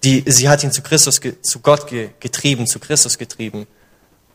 die, 0.04 0.24
sie 0.26 0.48
hat 0.48 0.64
ihn 0.64 0.72
zu 0.72 0.82
Christus, 0.82 1.20
zu 1.42 1.60
Gott 1.60 1.88
getrieben, 2.20 2.66
zu 2.66 2.80
Christus 2.80 3.18
getrieben. 3.18 3.68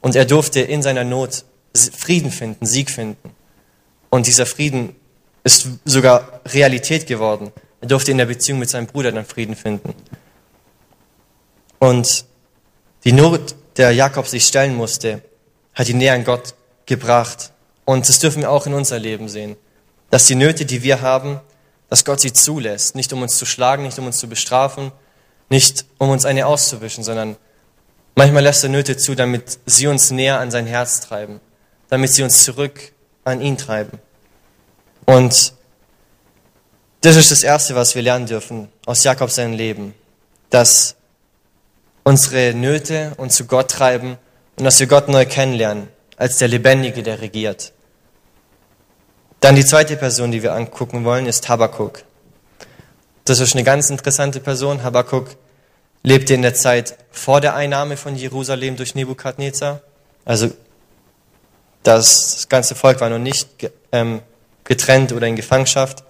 Und 0.01 0.15
er 0.15 0.27
durfte 0.27 0.61
in 0.61 0.83
seiner 0.83 1.05
Not 1.05 1.45
Frieden 1.75 2.31
finden, 2.31 2.67
Sieg 2.67 2.91
finden. 2.91 3.35
Und 4.15 4.29
dieser 4.29 4.47
Frieden 4.47 4.95
ist 5.43 5.67
sogar 5.85 6.41
Realität 6.47 7.09
geworden. 7.09 7.51
Er 7.81 7.89
durfte 7.89 8.13
in 8.13 8.19
der 8.19 8.27
Beziehung 8.27 8.61
mit 8.61 8.71
seinem 8.71 8.87
Bruder 8.87 9.11
dann 9.11 9.25
Frieden 9.25 9.57
finden. 9.57 9.93
Und 11.81 12.25
die 13.03 13.11
Not, 13.11 13.57
der 13.77 13.91
Jakob 13.91 14.29
sich 14.29 14.47
stellen 14.47 14.77
musste, 14.77 15.21
hat 15.75 15.89
ihn 15.89 15.99
näher 15.99 16.15
an 16.15 16.23
Gott 16.23 16.55
gebracht. 16.87 17.51
Und 17.85 18.09
das 18.09 18.21
dürfen 18.21 18.43
wir 18.43 18.53
auch 18.53 18.69
in 18.69 18.75
unser 18.75 19.01
Leben 19.01 19.29
sehen. 19.29 19.57
Dass 20.11 20.27
die 20.27 20.37
Nöte, 20.37 20.65
die 20.65 20.85
wir 20.85 21.01
haben, 21.01 21.41
dass 21.91 22.05
Gott 22.05 22.21
sie 22.21 22.33
zulässt. 22.33 22.95
Nicht 22.95 23.13
um 23.13 23.21
uns 23.21 23.37
zu 23.37 23.47
schlagen, 23.47 23.83
nicht 23.83 23.99
um 23.99 24.07
uns 24.07 24.19
zu 24.19 24.29
bestrafen, 24.29 24.93
nicht 25.51 25.87
um 25.99 26.11
uns 26.11 26.25
eine 26.25 26.47
auszuwischen, 26.47 27.03
sondern 27.03 27.35
manchmal 28.15 28.45
lässt 28.45 28.63
er 28.63 28.71
Nöte 28.71 28.97
zu, 28.97 29.17
damit 29.17 29.59
sie 29.67 29.89
uns 29.89 30.13
näher 30.13 30.39
an 30.39 30.53
sein 30.53 30.69
Herz 30.69 31.01
treiben. 31.01 31.41
Damit 31.89 32.13
sie 32.13 32.23
uns 32.23 32.45
zurück 32.45 32.93
an 33.25 33.41
ihn 33.41 33.59
treiben. 33.59 33.99
Und 35.07 35.53
das 37.01 37.17
ist 37.17 37.31
das 37.31 37.43
Erste, 37.43 37.75
was 37.75 37.95
wir 37.95 38.03
lernen 38.03 38.27
dürfen 38.27 38.69
aus 38.87 39.05
Jakob 39.05 39.31
seinem 39.31 39.53
Leben. 39.53 39.95
Dass 40.51 40.97
unsere 42.03 42.55
Nöte 42.55 43.13
uns 43.17 43.37
zu 43.37 43.47
Gott 43.47 43.71
treiben 43.71 44.17
und 44.57 44.65
dass 44.65 44.81
wir 44.81 44.87
Gott 44.87 45.09
neu 45.09 45.27
kennenlernen, 45.27 45.89
als 46.17 46.39
der 46.39 46.49
Lebendige, 46.49 47.03
der 47.03 47.21
regiert. 47.21 47.73
Dann 49.41 49.57
die 49.57 49.65
zweite 49.65 49.97
Person, 49.97 50.33
die 50.33 50.43
wir 50.43 50.55
angucken 50.55 51.05
wollen, 51.05 51.27
ist 51.27 51.49
Habakkuk. 51.49 52.05
Das 53.25 53.41
ist 53.41 53.55
eine 53.55 53.65
ganz 53.65 53.91
interessante 53.91 54.41
Person. 54.41 54.83
Habakkuk 54.83 55.37
lebte 56.03 56.35
in 56.35 56.43
der 56.43 56.55
Zeit 56.55 56.97
vor 57.11 57.41
der 57.41 57.55
Einnahme 57.55 57.97
von 57.97 58.17
Jerusalem 58.17 58.77
durch 58.77 58.95
Nebukadnezar. 58.95 59.81
Also 60.25 60.51
das 61.83 62.49
ganze 62.49 62.75
Volk 62.75 63.01
war 63.01 63.11
noch 63.11 63.19
nicht 63.19 63.49
ähm, 63.93 64.23
getrennt 64.65 65.13
oder 65.13 65.27
in 65.27 65.37
Gefangenschaft. 65.37 66.05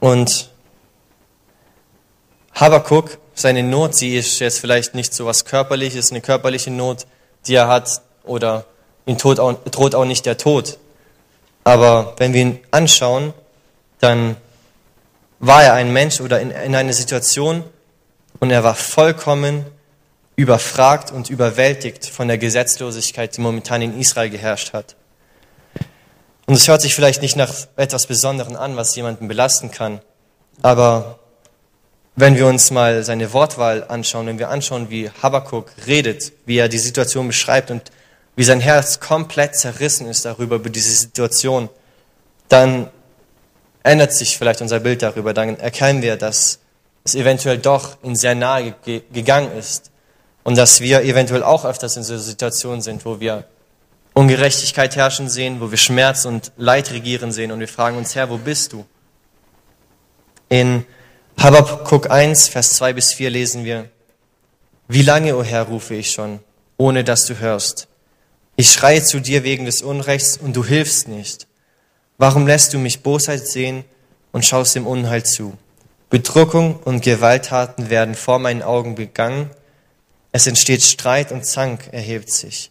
Und 0.00 0.50
Habakkuk 2.52 3.18
seine 3.34 3.62
Not, 3.62 3.94
sie 3.94 4.16
ist 4.16 4.38
jetzt 4.38 4.60
vielleicht 4.60 4.94
nicht 4.94 5.12
so 5.12 5.26
was 5.26 5.44
Körperliches, 5.44 6.10
eine 6.10 6.20
körperliche 6.20 6.70
Not, 6.70 7.06
die 7.46 7.54
er 7.54 7.68
hat, 7.68 8.00
oder 8.24 8.64
ihm 9.04 9.18
droht 9.18 9.38
auch, 9.38 9.54
droht 9.70 9.94
auch 9.94 10.04
nicht 10.04 10.26
der 10.26 10.38
Tod. 10.38 10.78
Aber 11.64 12.14
wenn 12.18 12.32
wir 12.32 12.40
ihn 12.40 12.60
anschauen, 12.70 13.34
dann 14.00 14.36
war 15.38 15.64
er 15.64 15.74
ein 15.74 15.92
Mensch 15.92 16.20
oder 16.20 16.40
in, 16.40 16.50
in 16.50 16.74
einer 16.74 16.92
Situation 16.92 17.62
und 18.40 18.50
er 18.50 18.64
war 18.64 18.74
vollkommen 18.74 19.66
überfragt 20.36 21.10
und 21.10 21.30
überwältigt 21.30 22.06
von 22.06 22.28
der 22.28 22.38
Gesetzlosigkeit, 22.38 23.36
die 23.36 23.40
momentan 23.40 23.82
in 23.82 23.98
Israel 23.98 24.30
geherrscht 24.30 24.72
hat. 24.72 24.96
Und 26.46 26.54
es 26.54 26.68
hört 26.68 26.80
sich 26.80 26.94
vielleicht 26.94 27.22
nicht 27.22 27.36
nach 27.36 27.52
etwas 27.76 28.06
Besonderem 28.06 28.56
an, 28.56 28.76
was 28.76 28.94
jemanden 28.94 29.28
belasten 29.28 29.70
kann, 29.70 30.00
aber 30.62 31.18
wenn 32.18 32.36
wir 32.36 32.46
uns 32.46 32.70
mal 32.70 33.04
seine 33.04 33.32
Wortwahl 33.34 33.84
anschauen, 33.88 34.26
wenn 34.26 34.38
wir 34.38 34.48
anschauen, 34.48 34.88
wie 34.88 35.10
Habakkuk 35.22 35.70
redet, 35.86 36.32
wie 36.46 36.56
er 36.56 36.68
die 36.68 36.78
Situation 36.78 37.26
beschreibt 37.26 37.70
und 37.70 37.90
wie 38.36 38.44
sein 38.44 38.60
Herz 38.60 39.00
komplett 39.00 39.54
zerrissen 39.54 40.06
ist 40.06 40.24
darüber, 40.24 40.56
über 40.56 40.70
diese 40.70 40.92
Situation, 40.92 41.68
dann 42.48 42.88
ändert 43.82 44.14
sich 44.14 44.38
vielleicht 44.38 44.62
unser 44.62 44.80
Bild 44.80 45.02
darüber. 45.02 45.34
Dann 45.34 45.58
erkennen 45.58 46.00
wir, 46.00 46.16
dass 46.16 46.58
es 47.04 47.14
eventuell 47.14 47.58
doch 47.58 47.98
in 48.02 48.16
sehr 48.16 48.34
nahe 48.34 48.74
ge 48.84 49.02
gegangen 49.12 49.52
ist 49.56 49.90
und 50.42 50.56
dass 50.56 50.80
wir 50.80 51.02
eventuell 51.02 51.42
auch 51.42 51.66
öfters 51.66 51.96
in 51.98 52.02
so 52.02 52.16
Situationen 52.16 52.80
sind, 52.80 53.04
wo 53.04 53.20
wir 53.20 53.44
Ungerechtigkeit 54.16 54.96
herrschen 54.96 55.28
sehen, 55.28 55.60
wo 55.60 55.70
wir 55.70 55.76
Schmerz 55.76 56.24
und 56.24 56.50
Leid 56.56 56.90
regieren 56.90 57.32
sehen 57.32 57.52
und 57.52 57.60
wir 57.60 57.68
fragen 57.68 57.98
uns, 57.98 58.14
Herr, 58.14 58.30
wo 58.30 58.38
bist 58.38 58.72
du? 58.72 58.86
In 60.48 60.86
Habakkuk 61.36 62.10
1, 62.10 62.48
Vers 62.48 62.72
2 62.76 62.94
bis 62.94 63.12
4 63.12 63.28
lesen 63.28 63.66
wir, 63.66 63.90
Wie 64.88 65.02
lange, 65.02 65.36
o 65.36 65.40
oh 65.40 65.44
Herr, 65.44 65.64
rufe 65.64 65.94
ich 65.94 66.12
schon, 66.12 66.40
ohne 66.78 67.04
dass 67.04 67.26
du 67.26 67.38
hörst? 67.40 67.88
Ich 68.56 68.72
schreie 68.72 69.02
zu 69.04 69.20
dir 69.20 69.44
wegen 69.44 69.66
des 69.66 69.82
Unrechts 69.82 70.38
und 70.38 70.56
du 70.56 70.64
hilfst 70.64 71.08
nicht. 71.08 71.46
Warum 72.16 72.46
lässt 72.46 72.72
du 72.72 72.78
mich 72.78 73.02
Bosheit 73.02 73.46
sehen 73.46 73.84
und 74.32 74.46
schaust 74.46 74.76
dem 74.76 74.86
Unheil 74.86 75.24
zu? 75.24 75.58
Bedruckung 76.08 76.78
und 76.84 77.02
Gewalttaten 77.02 77.90
werden 77.90 78.14
vor 78.14 78.38
meinen 78.38 78.62
Augen 78.62 78.94
begangen. 78.94 79.50
Es 80.32 80.46
entsteht 80.46 80.82
Streit 80.82 81.32
und 81.32 81.44
Zank 81.44 81.90
erhebt 81.92 82.30
sich. 82.30 82.70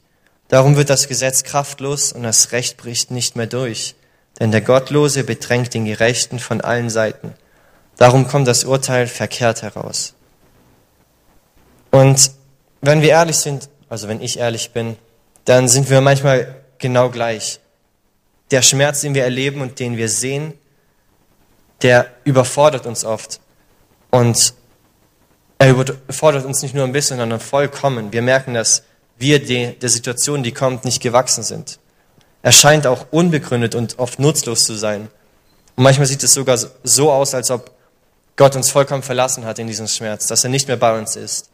Darum 0.56 0.78
wird 0.78 0.90
das 0.90 1.10
Gesetz 1.10 1.44
kraftlos 1.44 2.14
und 2.14 2.24
das 2.24 2.54
Recht 2.54 2.78
bricht 2.78 3.12
nicht 3.12 3.36
mehr 3.36 3.46
durch. 3.46 3.94
Denn 4.40 4.54
der 4.54 4.62
Gottlose 4.62 5.26
bedrängt 5.26 5.74
den 5.74 5.84
Gerechten 5.84 6.40
von 6.40 6.62
allen 6.62 6.90
Seiten. 6.90 7.34
Darum 7.98 8.26
kommt 8.26 8.48
das 8.48 8.64
Urteil 8.64 9.08
verkehrt 9.08 9.64
heraus. 9.64 10.14
Und 11.92 12.32
wenn 12.80 13.02
wir 13.02 13.10
ehrlich 13.10 13.36
sind, 13.36 13.68
also 13.90 14.08
wenn 14.08 14.22
ich 14.22 14.40
ehrlich 14.40 14.72
bin, 14.72 14.96
dann 15.44 15.68
sind 15.68 15.90
wir 15.90 16.00
manchmal 16.00 16.56
genau 16.78 17.10
gleich. 17.10 17.60
Der 18.50 18.62
Schmerz, 18.62 19.02
den 19.02 19.14
wir 19.14 19.26
erleben 19.26 19.60
und 19.60 19.82
den 19.82 19.98
wir 19.98 20.08
sehen, 20.08 20.54
der 21.82 22.08
überfordert 22.24 22.86
uns 22.86 23.04
oft. 23.04 23.42
Und 24.10 24.54
er 25.60 25.72
überfordert 25.72 26.46
uns 26.46 26.62
nicht 26.62 26.74
nur 26.74 26.86
ein 26.86 26.94
bisschen, 26.94 27.18
sondern 27.18 27.42
vollkommen. 27.42 28.14
Wir 28.14 28.22
merken, 28.22 28.54
dass 28.54 28.84
wir 29.18 29.44
der 29.44 29.90
Situation, 29.90 30.44
die 30.44 30.52
kommt, 30.52 30.86
nicht 30.86 31.02
gewachsen 31.02 31.44
sind. 31.44 31.80
Er 32.42 32.52
scheint 32.52 32.86
auch 32.86 33.08
unbegründet 33.12 33.74
und 33.74 33.98
oft 33.98 34.20
nutzlos 34.20 34.66
zu 34.66 34.76
sein. 34.76 35.10
Und 35.76 35.84
manchmal 35.84 36.08
sieht 36.08 36.24
es 36.24 36.34
sogar 36.34 36.60
so 36.84 37.12
aus, 37.12 37.34
als 37.34 37.50
ob 37.50 37.72
Gott 38.36 38.56
uns 38.56 38.70
vollkommen 38.70 39.04
verlassen 39.04 39.46
hat 39.46 39.60
in 39.60 39.68
diesem 39.68 39.88
Schmerz, 39.88 40.28
dass 40.28 40.44
er 40.44 40.50
nicht 40.50 40.68
mehr 40.68 40.78
bei 40.78 40.98
uns 40.98 41.16
ist. 41.16 41.50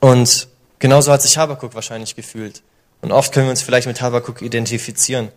Und 0.00 0.48
genauso 0.78 1.10
hat 1.10 1.22
sich 1.22 1.38
Habakuk 1.38 1.74
wahrscheinlich 1.74 2.14
gefühlt. 2.14 2.62
Und 3.00 3.12
oft 3.12 3.32
können 3.32 3.46
wir 3.46 3.50
uns 3.50 3.62
vielleicht 3.62 3.86
mit 3.86 4.00
Habakuk 4.00 4.42
identifizieren. 4.42 5.30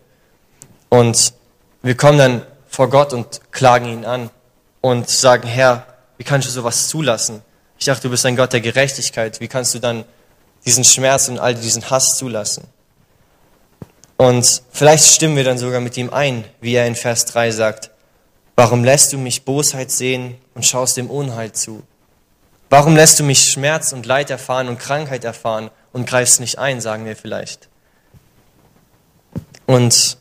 Und 0.88 1.32
wir 1.82 1.96
kommen 1.96 2.18
dann 2.18 2.46
vor 2.68 2.90
Gott 2.90 3.12
und 3.12 3.40
klagen 3.52 3.86
ihn 3.86 4.04
an 4.04 4.30
und 4.80 5.08
sagen, 5.08 5.48
Herr, 5.48 5.86
wie 6.18 6.24
kannst 6.24 6.46
du 6.46 6.52
sowas 6.52 6.88
zulassen? 6.88 7.42
Ich 7.78 7.86
dachte, 7.86 8.02
du 8.02 8.10
bist 8.10 8.26
ein 8.26 8.36
Gott 8.36 8.52
der 8.52 8.60
Gerechtigkeit. 8.60 9.40
Wie 9.40 9.48
kannst 9.48 9.74
du 9.74 9.78
dann 9.78 10.04
diesen 10.64 10.84
Schmerz 10.84 11.28
und 11.28 11.38
all 11.38 11.54
diesen 11.54 11.88
Hass 11.90 12.16
zulassen? 12.16 12.64
Und 14.16 14.62
vielleicht 14.70 15.04
stimmen 15.04 15.36
wir 15.36 15.44
dann 15.44 15.58
sogar 15.58 15.80
mit 15.80 15.96
ihm 15.96 16.10
ein, 16.10 16.44
wie 16.60 16.74
er 16.74 16.86
in 16.86 16.94
Vers 16.94 17.24
3 17.26 17.50
sagt, 17.50 17.90
Warum 18.56 18.84
lässt 18.84 19.14
du 19.14 19.16
mich 19.16 19.46
Bosheit 19.46 19.90
sehen 19.90 20.36
und 20.54 20.66
schaust 20.66 20.98
dem 20.98 21.08
Unheil 21.08 21.52
zu? 21.52 21.82
Warum 22.68 22.94
lässt 22.94 23.18
du 23.18 23.24
mich 23.24 23.50
Schmerz 23.50 23.94
und 23.94 24.04
Leid 24.04 24.28
erfahren 24.28 24.68
und 24.68 24.78
Krankheit 24.78 25.24
erfahren 25.24 25.70
und 25.92 26.06
greifst 26.06 26.40
nicht 26.40 26.58
ein, 26.58 26.80
sagen 26.80 27.04
wir 27.04 27.16
vielleicht. 27.16 27.68
Und 29.66 30.18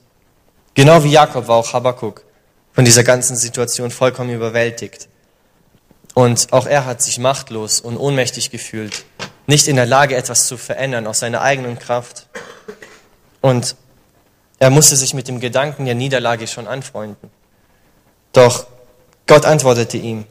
genau 0.73 1.03
wie 1.03 1.11
Jakob 1.11 1.47
war 1.47 1.57
auch 1.57 1.73
Habakkuk 1.73 2.23
von 2.73 2.85
dieser 2.85 3.03
ganzen 3.03 3.35
Situation 3.35 3.91
vollkommen 3.91 4.29
überwältigt. 4.29 5.09
Und 6.13 6.53
auch 6.53 6.65
er 6.65 6.85
hat 6.85 7.01
sich 7.01 7.17
machtlos 7.17 7.81
und 7.81 7.97
ohnmächtig 7.97 8.51
gefühlt, 8.51 9.05
nicht 9.49 9.67
in 9.67 9.77
der 9.77 9.87
Lage, 9.87 10.15
etwas 10.15 10.45
zu 10.45 10.57
verändern 10.57 11.07
aus 11.07 11.19
seiner 11.19 11.41
eigenen 11.41 11.79
Kraft. 11.79 12.27
Und 13.41 13.75
er 14.59 14.69
musste 14.69 14.95
sich 14.95 15.15
mit 15.15 15.27
dem 15.27 15.39
Gedanken 15.39 15.85
der 15.85 15.95
Niederlage 15.95 16.45
schon 16.45 16.67
anfreunden. 16.67 17.31
Doch 18.31 18.67
Gott 19.25 19.45
antwortete 19.45 19.97
ihm. 19.97 20.25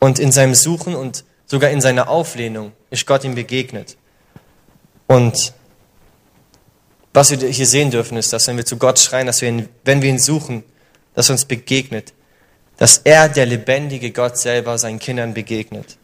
Und 0.00 0.18
in 0.18 0.32
seinem 0.32 0.56
Suchen 0.56 0.96
und 0.96 1.24
sogar 1.46 1.70
in 1.70 1.80
seiner 1.80 2.08
Auflehnung 2.08 2.72
ist 2.90 3.06
Gott 3.06 3.22
ihm 3.22 3.36
begegnet. 3.36 3.96
Und 5.06 5.52
was 7.14 7.30
wir 7.30 7.48
hier 7.48 7.66
sehen 7.66 7.92
dürfen, 7.92 8.18
ist, 8.18 8.32
dass 8.32 8.48
wenn 8.48 8.56
wir 8.56 8.66
zu 8.66 8.76
Gott 8.76 8.98
schreien, 8.98 9.28
dass 9.28 9.40
wir 9.40 9.50
ihn, 9.50 9.68
wenn 9.84 10.02
wir 10.02 10.10
ihn 10.10 10.18
suchen, 10.18 10.64
dass 11.14 11.28
er 11.28 11.34
uns 11.34 11.44
begegnet, 11.44 12.12
dass 12.76 12.98
er, 12.98 13.28
der 13.28 13.46
lebendige 13.46 14.10
Gott 14.10 14.36
selber, 14.36 14.78
seinen 14.78 14.98
Kindern 14.98 15.32
begegnet. 15.32 15.96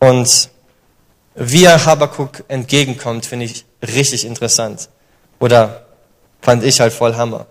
Und 0.00 0.50
wie 1.34 1.64
er 1.64 1.84
Habakkuk 1.84 2.44
entgegenkommt, 2.48 3.26
finde 3.26 3.46
ich 3.46 3.64
richtig 3.82 4.24
interessant. 4.24 4.88
Oder 5.38 5.86
fand 6.40 6.64
ich 6.64 6.80
halt 6.80 6.92
voll 6.92 7.14
Hammer. 7.16 7.46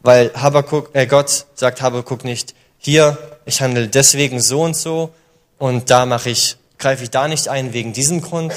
Weil 0.00 0.30
Habakkuk, 0.34 0.90
äh, 0.92 1.06
Gott 1.06 1.46
sagt 1.54 1.82
Habakkuk 1.82 2.24
nicht, 2.24 2.54
hier, 2.78 3.18
ich 3.46 3.60
handle 3.62 3.88
deswegen 3.88 4.40
so 4.40 4.62
und 4.62 4.76
so 4.76 5.10
und 5.58 5.90
da 5.90 6.06
mache 6.06 6.30
ich, 6.30 6.56
greife 6.78 7.02
ich 7.02 7.10
da 7.10 7.28
nicht 7.28 7.48
ein 7.48 7.72
wegen 7.72 7.92
diesem 7.92 8.20
Grund, 8.20 8.52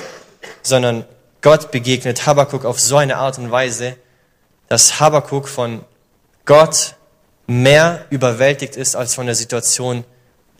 sondern 0.61 1.05
Gott 1.41 1.71
begegnet 1.71 2.25
Habakkuk 2.25 2.65
auf 2.65 2.79
so 2.79 2.97
eine 2.97 3.17
Art 3.17 3.37
und 3.37 3.51
Weise, 3.51 3.95
dass 4.67 4.99
Habakkuk 4.99 5.47
von 5.47 5.85
Gott 6.45 6.95
mehr 7.47 8.05
überwältigt 8.09 8.75
ist 8.75 8.95
als 8.95 9.15
von 9.15 9.25
der 9.25 9.35
Situation, 9.35 10.03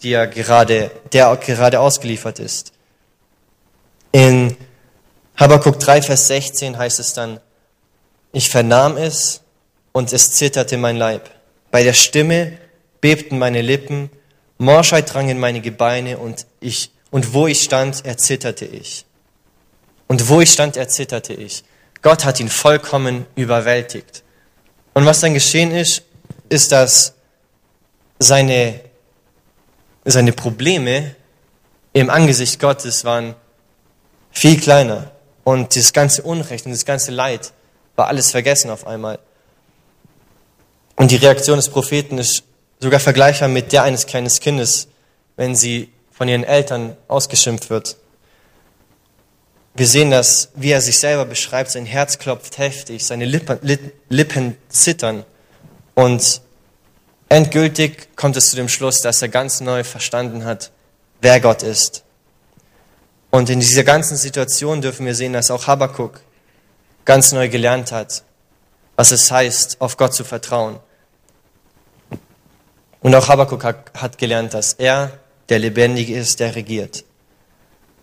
die 0.03 0.13
er 0.13 0.27
gerade, 0.27 0.91
der 1.11 1.27
er 1.27 1.37
gerade 1.37 1.79
ausgeliefert 1.79 2.39
ist. 2.39 2.71
In 4.17 4.57
Habakkuk 5.35 5.79
3, 5.79 6.01
Vers 6.01 6.25
16 6.25 6.75
heißt 6.75 6.99
es 6.99 7.13
dann, 7.13 7.39
ich 8.31 8.49
vernahm 8.49 8.97
es 8.97 9.41
und 9.91 10.11
es 10.11 10.31
zitterte 10.31 10.75
mein 10.77 10.97
Leib. 10.97 11.29
Bei 11.69 11.83
der 11.83 11.93
Stimme 11.93 12.57
bebten 12.99 13.37
meine 13.37 13.61
Lippen, 13.61 14.09
Morschheit 14.57 15.13
drang 15.13 15.29
in 15.29 15.37
meine 15.37 15.61
Gebeine 15.61 16.17
und 16.17 16.47
ich, 16.61 16.89
und 17.11 17.35
wo 17.35 17.45
ich 17.45 17.61
stand, 17.61 18.07
erzitterte 18.07 18.65
ich. 18.65 19.05
Und 20.07 20.27
wo 20.29 20.41
ich 20.41 20.51
stand, 20.51 20.77
erzitterte 20.77 21.35
ich. 21.35 21.63
Gott 22.01 22.25
hat 22.25 22.39
ihn 22.39 22.49
vollkommen 22.49 23.27
überwältigt. 23.35 24.23
Und 24.95 25.05
was 25.05 25.19
dann 25.19 25.35
geschehen 25.35 25.69
ist, 25.69 26.01
ist, 26.49 26.71
dass 26.71 27.13
seine, 28.17 28.79
seine 30.05 30.33
Probleme 30.33 31.15
im 31.93 32.09
Angesicht 32.09 32.59
Gottes 32.59 33.05
waren 33.05 33.35
viel 34.37 34.59
kleiner. 34.59 35.11
Und 35.43 35.73
dieses 35.73 35.93
ganze 35.93 36.21
Unrecht 36.21 36.65
und 36.65 36.71
das 36.71 36.85
ganze 36.85 37.11
Leid 37.11 37.53
war 37.95 38.07
alles 38.07 38.31
vergessen 38.31 38.69
auf 38.69 38.85
einmal. 38.85 39.17
Und 40.95 41.11
die 41.11 41.15
Reaktion 41.15 41.57
des 41.57 41.69
Propheten 41.69 42.17
ist 42.17 42.43
sogar 42.79 42.99
vergleichbar 42.99 43.47
mit 43.49 43.71
der 43.71 43.83
eines 43.83 44.05
kleinen 44.05 44.29
Kindes, 44.29 44.89
wenn 45.37 45.55
sie 45.55 45.91
von 46.11 46.27
ihren 46.27 46.43
Eltern 46.43 46.95
ausgeschimpft 47.07 47.69
wird. 47.69 47.97
Wir 49.73 49.87
sehen 49.87 50.11
das, 50.11 50.49
wie 50.55 50.71
er 50.71 50.81
sich 50.81 50.99
selber 50.99 51.25
beschreibt, 51.25 51.71
sein 51.71 51.85
Herz 51.85 52.17
klopft 52.17 52.57
heftig, 52.57 53.05
seine 53.05 53.25
Lippen, 53.25 53.59
Lippen 54.09 54.57
zittern 54.69 55.23
und 55.93 56.41
endgültig 57.29 58.15
kommt 58.15 58.37
es 58.37 58.49
zu 58.49 58.55
dem 58.55 58.69
Schluss, 58.69 59.01
dass 59.01 59.21
er 59.21 59.29
ganz 59.29 59.61
neu 59.61 59.83
verstanden 59.83 60.45
hat, 60.45 60.71
wer 61.21 61.39
Gott 61.39 61.61
ist. 61.61 62.03
Und 63.37 63.51
in 63.51 63.59
dieser 63.59 63.83
ganzen 63.83 64.17
Situation 64.17 64.81
dürfen 64.81 65.05
wir 65.05 65.13
sehen, 65.13 65.33
dass 65.33 65.51
auch 65.51 65.67
Habakkuk 65.67 66.21
ganz 67.05 67.33
neu 67.33 67.49
gelernt 67.49 67.91
hat, 67.91 68.23
was 68.95 69.11
es 69.11 69.29
heißt, 69.29 69.79
auf 69.79 69.95
Gott 69.95 70.15
zu 70.15 70.23
vertrauen. 70.23 70.79
Und 73.01 73.13
auch 73.13 73.27
Habakkuk 73.27 73.63
hat 73.63 74.17
gelernt, 74.17 74.55
dass 74.55 74.73
er 74.73 75.19
der 75.49 75.59
Lebendige 75.59 76.15
ist, 76.15 76.39
der 76.39 76.55
regiert. 76.55 77.05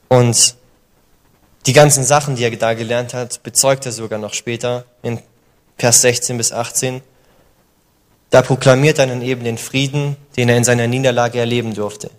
Und 0.06 0.54
die 1.66 1.72
ganzen 1.72 2.04
Sachen, 2.04 2.36
die 2.36 2.44
er 2.44 2.56
da 2.56 2.74
gelernt 2.74 3.12
hat, 3.12 3.42
bezeugt 3.42 3.86
er 3.86 3.90
sogar 3.90 4.20
noch 4.20 4.34
später 4.34 4.84
in 5.02 5.20
Vers 5.76 6.02
16 6.02 6.36
bis 6.36 6.52
18. 6.52 7.02
Da 8.30 8.40
proklamiert 8.40 9.00
er 9.00 9.08
dann 9.08 9.20
eben 9.20 9.42
den 9.42 9.58
Frieden, 9.58 10.16
den 10.36 10.48
er 10.48 10.56
in 10.56 10.62
seiner 10.62 10.86
Niederlage 10.86 11.40
erleben 11.40 11.74
durfte. 11.74 12.12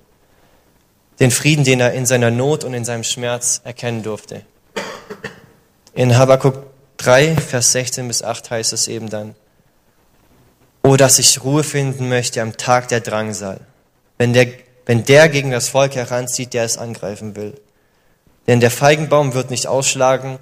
Den 1.19 1.32
Frieden, 1.32 1.63
den 1.63 1.80
er 1.80 1.93
in 1.93 2.06
seiner 2.06 2.32
Not 2.32 2.63
und 2.63 2.73
in 2.73 2.86
seinem 2.86 3.04
Schmerz 3.04 3.62
erkennen 3.63 4.04
durfte. 4.04 4.41
In 5.93 6.17
Habakkuk 6.17 6.65
3, 6.97 7.36
Vers 7.36 7.71
16 7.71 8.08
bis 8.08 8.21
8 8.21 8.51
heißt 8.51 8.73
es 8.73 8.88
eben 8.88 9.10
dann, 9.10 9.36
Oh, 10.84 10.97
dass 10.97 11.17
ich 11.17 11.43
Ruhe 11.43 11.63
finden 11.63 12.10
möchte 12.10 12.41
am 12.41 12.58
Tag 12.58 12.89
der 12.89 12.99
Drangsal, 12.99 13.60
wenn 14.19 14.34
der, 14.34 14.47
wenn 14.86 15.04
der 15.04 15.30
gegen 15.30 15.49
das 15.49 15.69
Volk 15.69 15.95
heranzieht, 15.95 16.54
der 16.54 16.63
es 16.63 16.78
angreifen 16.78 17.36
will. 17.36 17.60
Denn 18.45 18.60
der 18.60 18.69
Feigenbaum 18.69 19.34
wird 19.34 19.49
nicht 19.49 19.65
ausschlagen 19.65 20.38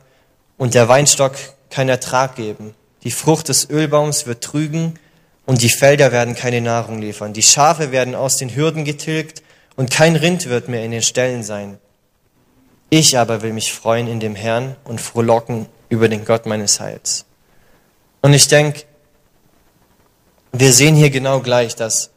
und 0.58 0.74
der 0.74 0.90
Weinstock 0.90 1.36
keinen 1.70 1.90
Ertrag 1.90 2.36
geben. 2.36 2.76
Die 3.04 3.12
Frucht 3.12 3.48
des 3.48 3.70
Ölbaums 3.70 4.26
wird 4.26 4.44
trügen 4.44 5.00
und 5.46 5.62
die 5.62 5.70
Felder 5.70 6.12
werden 6.12 6.36
keine 6.36 6.62
Nahrung 6.62 7.00
liefern. 7.00 7.32
Die 7.32 7.44
Schafe 7.44 7.92
werden 7.92 8.16
aus 8.16 8.38
den 8.38 8.54
Hürden 8.54 8.86
getilgt 8.86 9.44
und 9.76 9.92
kein 9.92 10.16
Rind 10.16 10.48
wird 10.48 10.70
mehr 10.70 10.84
in 10.84 10.92
den 10.92 11.02
Ställen 11.02 11.44
sein. 11.44 11.80
Ich 12.90 13.18
aber 13.18 13.42
will 13.42 13.54
mich 13.54 13.74
freuen 13.74 14.08
in 14.08 14.20
dem 14.20 14.36
Herrn 14.36 14.76
und 14.84 15.02
frohlocken 15.02 15.66
über 15.90 16.10
den 16.10 16.26
Gott 16.26 16.46
meines 16.46 16.80
Heils. 16.80 17.26
Und 18.22 18.34
ich 18.34 18.48
denke, 18.48 18.84
wir 20.52 20.72
sehen 20.72 20.96
hier 20.96 21.10
genau 21.10 21.40
gleich, 21.40 21.76
dass 21.76 22.12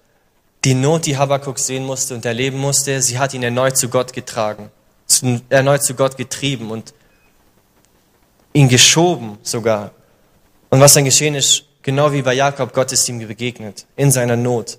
die 0.64 0.75
Not, 0.75 1.07
die 1.07 1.16
Habakkuk 1.16 1.59
sehen 1.59 1.85
musste 1.85 2.14
und 2.14 2.25
erleben 2.25 2.59
musste, 2.59 3.01
sie 3.01 3.19
hat 3.19 3.33
ihn 3.33 3.42
erneut 3.42 3.77
zu 3.77 3.88
Gott 3.88 4.12
getragen, 4.12 4.71
erneut 5.49 5.83
zu 5.83 5.95
Gott 5.95 6.16
getrieben 6.16 6.71
und 6.71 6.92
ihn 8.53 8.69
geschoben 8.69 9.38
sogar. 9.42 9.92
Und 10.69 10.81
was 10.81 10.95
dann 10.95 11.05
geschehen 11.05 11.35
ist, 11.35 11.64
genau 11.83 12.12
wie 12.12 12.23
bei 12.23 12.35
Jakob, 12.35 12.73
Gott 12.73 12.92
ist 12.92 13.09
ihm 13.09 13.27
begegnet, 13.27 13.87
in 13.97 14.11
seiner 14.11 14.37
Not. 14.37 14.79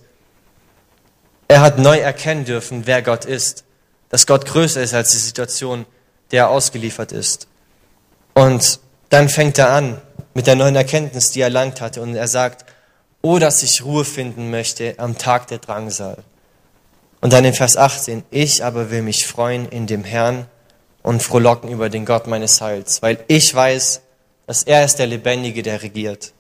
Er 1.47 1.61
hat 1.61 1.77
neu 1.77 1.97
erkennen 1.97 2.45
dürfen, 2.45 2.85
wer 2.85 3.01
Gott 3.01 3.25
ist, 3.25 3.63
dass 4.09 4.27
Gott 4.27 4.45
größer 4.45 4.81
ist 4.81 4.93
als 4.93 5.11
die 5.11 5.17
Situation, 5.17 5.85
der 6.31 6.43
er 6.43 6.49
ausgeliefert 6.49 7.11
ist. 7.11 7.47
Und 8.33 8.79
dann 9.09 9.29
fängt 9.29 9.57
er 9.57 9.71
an 9.71 10.01
mit 10.33 10.47
der 10.47 10.55
neuen 10.55 10.75
Erkenntnis, 10.75 11.31
die 11.31 11.41
er 11.41 11.47
erlangt 11.47 11.81
hatte, 11.81 12.01
und 12.01 12.15
er 12.15 12.27
sagt, 12.27 12.65
oh, 13.21 13.39
dass 13.39 13.63
ich 13.63 13.83
Ruhe 13.83 14.05
finden 14.05 14.51
möchte 14.51 14.95
am 14.97 15.17
Tag 15.17 15.47
der 15.47 15.57
Drangsal. 15.59 16.17
Und 17.21 17.33
dann 17.33 17.45
in 17.45 17.53
Vers 17.53 17.77
18, 17.77 18.23
ich 18.29 18.63
aber 18.63 18.91
will 18.91 19.01
mich 19.01 19.25
freuen 19.25 19.67
in 19.69 19.87
dem 19.87 20.03
Herrn 20.03 20.45
und 21.01 21.23
frohlocken 21.23 21.71
über 21.71 21.89
den 21.89 22.05
Gott 22.05 22.27
meines 22.27 22.61
Heils, 22.61 23.01
weil 23.01 23.23
ich 23.27 23.53
weiß, 23.53 24.01
dass 24.45 24.63
er 24.63 24.85
ist 24.85 24.99
der 24.99 25.07
Lebendige, 25.07 25.63
der 25.63 25.81
regiert. 25.81 26.33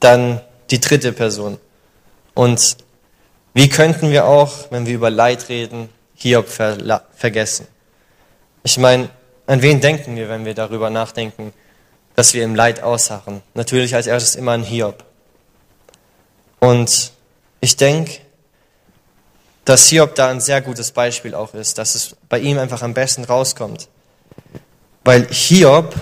Dann 0.00 0.40
die 0.70 0.80
dritte 0.80 1.12
Person. 1.12 1.58
Und 2.34 2.76
wie 3.54 3.68
könnten 3.68 4.10
wir 4.10 4.26
auch, 4.26 4.70
wenn 4.70 4.86
wir 4.86 4.94
über 4.94 5.10
Leid 5.10 5.48
reden, 5.48 5.88
Hiob 6.14 6.48
ver 6.48 7.02
vergessen? 7.14 7.66
Ich 8.62 8.78
meine, 8.78 9.10
an 9.46 9.62
wen 9.62 9.80
denken 9.80 10.16
wir, 10.16 10.28
wenn 10.28 10.44
wir 10.44 10.54
darüber 10.54 10.90
nachdenken, 10.90 11.52
dass 12.14 12.34
wir 12.34 12.44
im 12.44 12.54
Leid 12.54 12.82
ausharren. 12.82 13.42
Natürlich 13.54 13.94
als 13.94 14.06
erstes 14.06 14.34
immer 14.34 14.52
an 14.52 14.62
Hiob. 14.62 15.04
Und 16.60 17.12
ich 17.60 17.76
denke, 17.76 18.18
dass 19.64 19.88
Hiob 19.88 20.14
da 20.14 20.28
ein 20.28 20.40
sehr 20.40 20.60
gutes 20.60 20.92
Beispiel 20.92 21.34
auch 21.34 21.54
ist, 21.54 21.78
dass 21.78 21.94
es 21.94 22.16
bei 22.28 22.38
ihm 22.38 22.58
einfach 22.58 22.82
am 22.82 22.94
besten 22.94 23.24
rauskommt. 23.24 23.88
Weil 25.04 25.26
Hiob, 25.28 25.94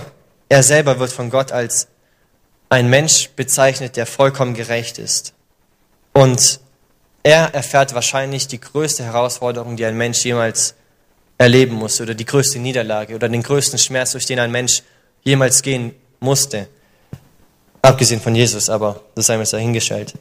er 0.49 0.63
selber 0.63 0.99
wird 0.99 1.11
von 1.11 1.29
Gott 1.29 1.51
als 1.51 1.87
ein 2.69 2.89
Mensch 2.89 3.29
bezeichnet, 3.35 3.95
der 3.95 4.05
vollkommen 4.05 4.53
gerecht 4.53 4.97
ist. 4.97 5.33
Und 6.19 6.59
er 7.23 7.53
erfährt 7.53 7.93
wahrscheinlich 7.93 8.45
die 8.45 8.59
größte 8.59 9.05
Herausforderung, 9.05 9.77
die 9.77 9.85
ein 9.85 9.95
Mensch 9.95 10.25
jemals 10.25 10.75
erleben 11.37 11.75
muss, 11.75 12.01
oder 12.01 12.13
die 12.13 12.25
größte 12.25 12.59
Niederlage, 12.59 13.15
oder 13.15 13.29
den 13.29 13.41
größten 13.41 13.79
Schmerz, 13.79 14.11
durch 14.11 14.25
den 14.25 14.37
ein 14.37 14.51
Mensch 14.51 14.83
jemals 15.23 15.61
gehen 15.61 15.95
musste. 16.19 16.67
Abgesehen 17.81 18.19
von 18.19 18.35
Jesus, 18.35 18.69
aber 18.69 18.99
das 19.15 19.27
sei 19.27 19.37
mir 19.37 19.45
dahingestellt. 19.45 20.13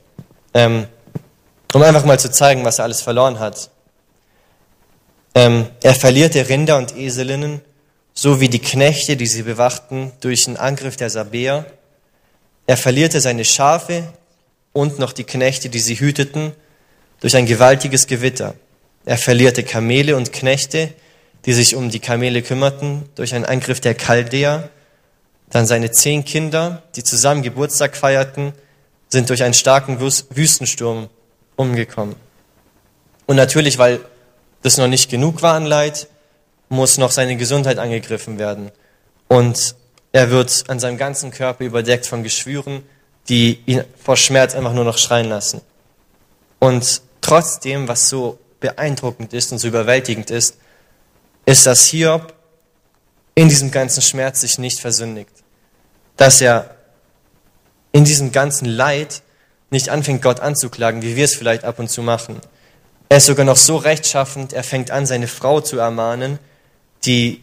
Ähm, 0.55 0.87
um 1.75 1.83
einfach 1.83 2.05
mal 2.05 2.21
zu 2.21 2.31
zeigen, 2.31 2.65
was 2.65 2.79
er 2.79 2.85
alles 2.85 3.03
verloren 3.03 3.41
hat. 3.41 3.69
Ähm, 5.35 5.67
er 5.83 5.97
verlierte 5.97 6.49
Rinder 6.49 6.79
und 6.79 6.97
Eselinnen, 6.97 7.61
sowie 8.15 8.49
die 8.49 8.61
Knechte, 8.61 9.17
die 9.17 9.27
sie 9.27 9.43
bewachten, 9.43 10.13
durch 10.21 10.45
den 10.45 10.59
Angriff 10.59 10.97
der 10.97 11.11
Sabäer. 11.11 11.67
Er 12.69 12.77
verlierte 12.77 13.21
seine 13.21 13.45
Schafe 13.45 14.05
und 14.79 15.01
noch 15.01 15.12
die 15.12 15.25
Knechte, 15.25 15.71
die 15.71 15.81
sie 15.81 15.99
hüteten, 15.99 16.53
durch 17.19 17.35
ein 17.35 17.47
gewaltiges 17.47 18.07
Gewitter. 18.07 18.55
Er 19.07 19.19
verlierte 19.19 19.64
Kamele 19.64 20.14
und 20.14 20.33
Knechte, 20.33 20.95
die 21.47 21.53
sich 21.53 21.75
um 21.75 21.91
die 21.91 21.99
Kamele 21.99 22.43
kümmerten, 22.43 23.09
durch 23.17 23.35
einen 23.35 23.45
Angriff 23.45 23.81
der 23.81 23.97
Chaldäer. 23.97 24.71
Dann 25.51 25.67
seine 25.67 25.91
zehn 25.91 26.25
Kinder, 26.25 26.85
die 26.95 27.03
zusammen 27.03 27.43
Geburtstag 27.43 27.97
feierten, 27.97 28.53
sind 29.09 29.29
durch 29.31 29.43
einen 29.43 29.55
starken 29.55 29.99
Wüstensturm 29.99 31.09
umgekommen. 31.57 32.14
Und 33.27 33.35
natürlich, 33.35 33.79
weil 33.79 33.99
das 34.62 34.77
noch 34.77 34.87
nicht 34.87 35.11
genug 35.11 35.43
war 35.43 35.55
an 35.55 35.67
Leid, 35.67 36.07
muss 36.69 36.99
noch 36.99 37.11
seine 37.11 37.37
Gesundheit 37.37 37.79
angegriffen 37.81 38.38
werden. 38.38 38.71
Und 39.27 39.75
er 40.12 40.31
wird 40.31 40.67
an 40.69 40.79
seinem 40.79 40.99
ganzen 40.99 41.33
Körper 41.33 41.64
überdeckt 41.64 42.07
von 42.07 42.23
Geschwüren, 42.23 42.85
die 43.29 43.61
ihn 43.67 43.85
vor 44.03 44.17
Schmerz 44.17 44.55
einfach 44.55 44.73
nur 44.73 44.85
noch 44.85 44.99
schreien 44.99 45.29
lassen. 45.29 45.61
Und 46.59 47.03
trotzdem, 47.21 47.88
was 47.88 48.09
so 48.09 48.38
beeindruckend 48.61 49.33
ist 49.33 49.53
und 49.53 49.59
so 49.59 49.69
überwältigend 49.69 50.31
ist, 50.31 50.57
ist, 51.45 51.67
dass 51.67 51.87
Hiob 51.87 52.35
in 53.35 53.49
diesem 53.49 53.71
ganzen 53.71 54.03
Schmerz 54.03 54.41
sich 54.41 54.59
nicht 54.59 54.81
versündigt. 54.81 55.31
Dass 56.17 56.41
er 56.41 56.75
in 57.93 58.05
diesem 58.05 58.33
ganzen 58.33 58.67
Leid 58.67 59.23
nicht 59.71 59.91
anfängt, 59.91 60.23
Gott 60.23 60.41
anzuklagen, 60.41 61.03
wie 61.03 61.17
wir 61.17 61.25
es 61.25 61.35
vielleicht 61.35 61.64
ab 61.64 61.79
und 61.79 61.88
zu 61.88 62.03
machen. 62.03 62.41
Er 63.09 63.19
ist 63.19 63.27
sogar 63.27 63.45
noch 63.45 63.57
so 63.57 63.77
rechtschaffend, 63.77 64.53
er 64.53 64.64
fängt 64.64 64.91
an, 64.91 65.07
seine 65.07 65.29
Frau 65.29 65.61
zu 65.61 65.79
ermahnen, 65.79 66.38
die, 67.05 67.43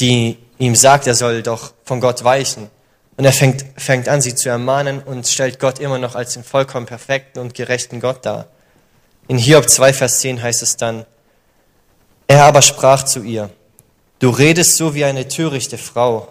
die 0.00 0.38
ihm 0.58 0.74
sagt, 0.74 1.06
er 1.06 1.14
soll 1.14 1.42
doch 1.42 1.72
von 1.84 2.00
Gott 2.00 2.24
weichen. 2.24 2.70
Und 3.18 3.24
er 3.24 3.32
fängt, 3.32 3.64
fängt 3.76 4.08
an, 4.08 4.22
sie 4.22 4.36
zu 4.36 4.48
ermahnen 4.48 5.02
und 5.02 5.26
stellt 5.26 5.58
Gott 5.58 5.80
immer 5.80 5.98
noch 5.98 6.14
als 6.14 6.34
den 6.34 6.44
vollkommen 6.44 6.86
perfekten 6.86 7.40
und 7.40 7.52
gerechten 7.52 7.98
Gott 7.98 8.24
dar. 8.24 8.46
In 9.26 9.38
Hiob 9.38 9.68
2, 9.68 9.92
Vers 9.92 10.20
10 10.20 10.40
heißt 10.40 10.62
es 10.62 10.76
dann, 10.76 11.04
er 12.28 12.44
aber 12.44 12.62
sprach 12.62 13.02
zu 13.02 13.22
ihr, 13.22 13.50
Du 14.20 14.30
redest 14.30 14.76
so 14.76 14.94
wie 14.94 15.04
eine 15.04 15.26
törichte 15.26 15.78
Frau. 15.78 16.28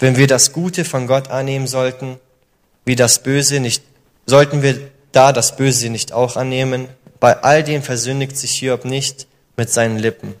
Wenn 0.00 0.16
wir 0.16 0.26
das 0.26 0.52
Gute 0.52 0.84
von 0.84 1.06
Gott 1.06 1.30
annehmen 1.30 1.68
sollten, 1.68 2.18
wie 2.84 2.96
das 2.96 3.22
Böse 3.22 3.60
nicht, 3.60 3.84
sollten 4.26 4.62
wir 4.62 4.80
da 5.12 5.32
das 5.32 5.54
Böse 5.56 5.90
nicht 5.90 6.12
auch 6.12 6.36
annehmen? 6.36 6.88
Bei 7.20 7.40
all 7.42 7.62
dem 7.62 7.84
versündigt 7.84 8.36
sich 8.36 8.58
Hiob 8.58 8.84
nicht 8.84 9.28
mit 9.56 9.70
seinen 9.70 9.98
Lippen. 9.98 10.34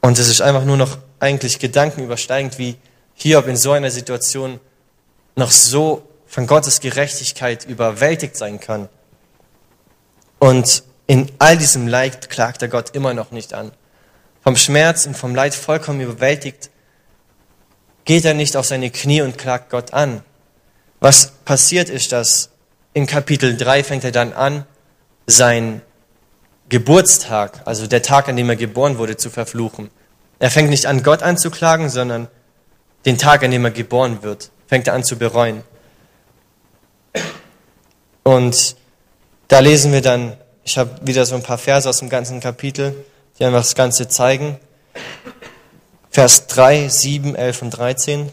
Und 0.00 0.20
es 0.20 0.28
ist 0.28 0.40
einfach 0.40 0.64
nur 0.64 0.76
noch 0.76 0.98
eigentlich 1.18 1.58
gedankenübersteigend, 1.58 2.58
wie 2.58 2.76
Hiob 3.20 3.46
in 3.48 3.56
so 3.56 3.72
einer 3.72 3.90
Situation 3.90 4.60
noch 5.36 5.50
so 5.50 6.08
von 6.26 6.46
Gottes 6.46 6.80
Gerechtigkeit 6.80 7.64
überwältigt 7.64 8.36
sein 8.36 8.60
kann. 8.60 8.88
Und 10.38 10.82
in 11.06 11.30
all 11.38 11.58
diesem 11.58 11.88
Leid 11.88 12.30
klagt 12.30 12.62
er 12.62 12.68
Gott 12.68 12.90
immer 12.94 13.14
noch 13.14 13.30
nicht 13.30 13.52
an 13.52 13.72
vom 14.42 14.56
Schmerz 14.56 15.06
und 15.06 15.16
vom 15.16 15.34
Leid 15.34 15.54
vollkommen 15.54 16.00
überwältigt, 16.00 16.70
geht 18.04 18.24
er 18.24 18.34
nicht 18.34 18.56
auf 18.56 18.66
seine 18.66 18.90
Knie 18.90 19.22
und 19.22 19.38
klagt 19.38 19.70
Gott 19.70 19.92
an. 19.92 20.22
Was 21.00 21.32
passiert 21.44 21.88
ist, 21.88 22.12
dass 22.12 22.50
in 22.92 23.06
Kapitel 23.06 23.56
3 23.56 23.84
fängt 23.84 24.04
er 24.04 24.12
dann 24.12 24.32
an, 24.32 24.66
sein 25.26 25.82
Geburtstag, 26.68 27.62
also 27.64 27.86
der 27.86 28.02
Tag, 28.02 28.28
an 28.28 28.36
dem 28.36 28.48
er 28.48 28.56
geboren 28.56 28.98
wurde, 28.98 29.16
zu 29.16 29.30
verfluchen. 29.30 29.90
Er 30.38 30.50
fängt 30.50 30.70
nicht 30.70 30.86
an, 30.86 31.02
Gott 31.02 31.22
anzuklagen, 31.22 31.88
sondern 31.88 32.28
den 33.04 33.18
Tag, 33.18 33.42
an 33.42 33.50
dem 33.50 33.64
er 33.64 33.70
geboren 33.70 34.22
wird, 34.22 34.50
fängt 34.66 34.86
er 34.86 34.94
an 34.94 35.04
zu 35.04 35.16
bereuen. 35.16 35.62
Und 38.22 38.76
da 39.48 39.58
lesen 39.60 39.92
wir 39.92 40.02
dann, 40.02 40.36
ich 40.64 40.78
habe 40.78 40.90
wieder 41.02 41.26
so 41.26 41.34
ein 41.34 41.42
paar 41.42 41.58
Verse 41.58 41.88
aus 41.88 41.98
dem 41.98 42.08
ganzen 42.08 42.40
Kapitel, 42.40 42.94
die 43.38 43.44
einfach 43.44 43.60
das 43.60 43.74
Ganze 43.74 44.08
zeigen. 44.08 44.58
Vers 46.10 46.46
3, 46.48 46.88
7, 46.88 47.34
11 47.34 47.62
und 47.62 47.70
13. 47.70 48.32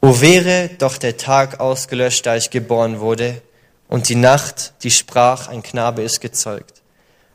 O 0.00 0.20
wäre 0.20 0.70
doch 0.78 0.98
der 0.98 1.16
Tag 1.16 1.60
ausgelöscht, 1.60 2.26
da 2.26 2.36
ich 2.36 2.50
geboren 2.50 3.00
wurde, 3.00 3.40
und 3.88 4.08
die 4.08 4.16
Nacht, 4.16 4.74
die 4.82 4.90
sprach, 4.90 5.48
ein 5.48 5.62
Knabe 5.62 6.02
ist 6.02 6.20
gezeugt. 6.20 6.82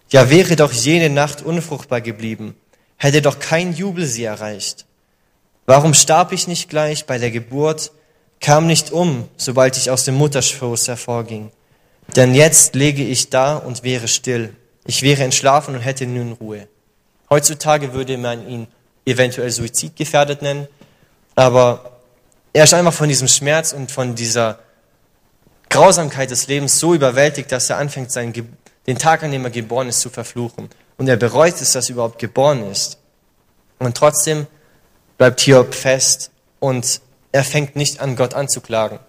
Ja, 0.09 0.29
wäre 0.29 0.55
doch 0.55 0.71
jene 0.71 1.09
Nacht 1.09 1.41
unfruchtbar 1.41 2.01
geblieben, 2.01 2.55
hätte 2.97 3.21
doch 3.21 3.39
kein 3.39 3.73
Jubel 3.73 4.05
sie 4.05 4.23
erreicht. 4.23 4.85
Warum 5.69 5.93
starb 5.93 6.31
ich 6.31 6.47
nicht 6.47 6.67
gleich 6.67 7.05
bei 7.05 7.19
der 7.19 7.29
Geburt, 7.29 7.91
kam 8.41 8.65
nicht 8.65 8.91
um, 8.91 9.29
sobald 9.37 9.77
ich 9.77 9.91
aus 9.91 10.03
dem 10.03 10.15
Mutterschoß 10.15 10.87
hervorging? 10.87 11.51
Denn 12.15 12.33
jetzt 12.33 12.73
lege 12.73 13.03
ich 13.03 13.29
da 13.29 13.55
und 13.57 13.83
wäre 13.83 14.07
still. 14.07 14.55
Ich 14.87 15.03
wäre 15.03 15.21
entschlafen 15.21 15.75
und 15.75 15.81
hätte 15.81 16.07
nun 16.07 16.31
Ruhe. 16.31 16.67
Heutzutage 17.29 17.93
würde 17.93 18.17
man 18.17 18.49
ihn 18.49 18.67
eventuell 19.05 19.51
suizidgefährdet 19.51 20.41
nennen, 20.41 20.67
aber 21.35 21.99
er 22.51 22.63
ist 22.63 22.73
einfach 22.73 22.91
von 22.91 23.07
diesem 23.07 23.27
Schmerz 23.27 23.71
und 23.71 23.91
von 23.91 24.15
dieser 24.15 24.57
Grausamkeit 25.69 26.31
des 26.31 26.47
Lebens 26.47 26.79
so 26.79 26.95
überwältigt, 26.95 27.51
dass 27.51 27.69
er 27.69 27.77
anfängt, 27.77 28.11
seinen, 28.11 28.33
den 28.87 28.97
Tag, 28.97 29.21
an 29.21 29.31
dem 29.31 29.45
er 29.45 29.51
geboren 29.51 29.87
ist, 29.89 30.01
zu 30.01 30.09
verfluchen. 30.09 30.67
Und 30.97 31.07
er 31.07 31.17
bereut 31.17 31.61
es, 31.61 31.73
dass 31.73 31.89
er 31.89 31.93
überhaupt 31.93 32.17
geboren 32.17 32.67
ist. 32.71 32.97
Und 33.77 33.95
trotzdem 33.95 34.47
bleibt 35.19 35.41
Hiob 35.41 35.75
fest 35.75 36.31
und 36.59 37.01
er 37.31 37.43
fängt 37.43 37.75
nicht 37.75 37.99
an, 37.99 38.15
Gott 38.15 38.33
anzuklagen. 38.33 38.99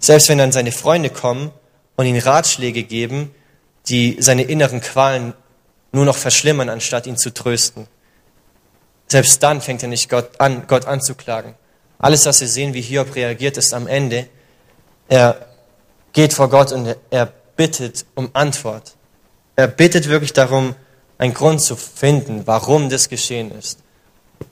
Selbst 0.00 0.28
wenn 0.28 0.38
dann 0.38 0.50
seine 0.50 0.72
Freunde 0.72 1.10
kommen 1.10 1.52
und 1.94 2.06
ihm 2.06 2.16
Ratschläge 2.16 2.82
geben, 2.82 3.32
die 3.86 4.16
seine 4.18 4.42
inneren 4.42 4.80
Qualen 4.80 5.34
nur 5.92 6.06
noch 6.06 6.16
verschlimmern, 6.16 6.70
anstatt 6.70 7.06
ihn 7.06 7.18
zu 7.18 7.32
trösten. 7.32 7.86
Selbst 9.08 9.42
dann 9.42 9.60
fängt 9.60 9.82
er 9.82 9.88
nicht 9.88 10.08
Gott 10.08 10.40
an, 10.40 10.64
Gott 10.66 10.86
anzuklagen. 10.86 11.54
Alles, 11.98 12.24
was 12.24 12.40
wir 12.40 12.48
sehen, 12.48 12.72
wie 12.72 12.80
Hiob 12.80 13.14
reagiert, 13.14 13.58
ist 13.58 13.74
am 13.74 13.86
Ende, 13.86 14.26
er 15.08 15.46
geht 16.14 16.32
vor 16.32 16.48
Gott 16.48 16.72
und 16.72 16.96
er 17.10 17.26
bittet 17.56 18.06
um 18.14 18.30
Antwort. 18.32 18.94
Er 19.54 19.68
bittet 19.68 20.08
wirklich 20.08 20.32
darum, 20.32 20.74
einen 21.18 21.34
Grund 21.34 21.60
zu 21.60 21.76
finden, 21.76 22.46
warum 22.46 22.88
das 22.88 23.10
geschehen 23.10 23.50
ist. 23.50 23.80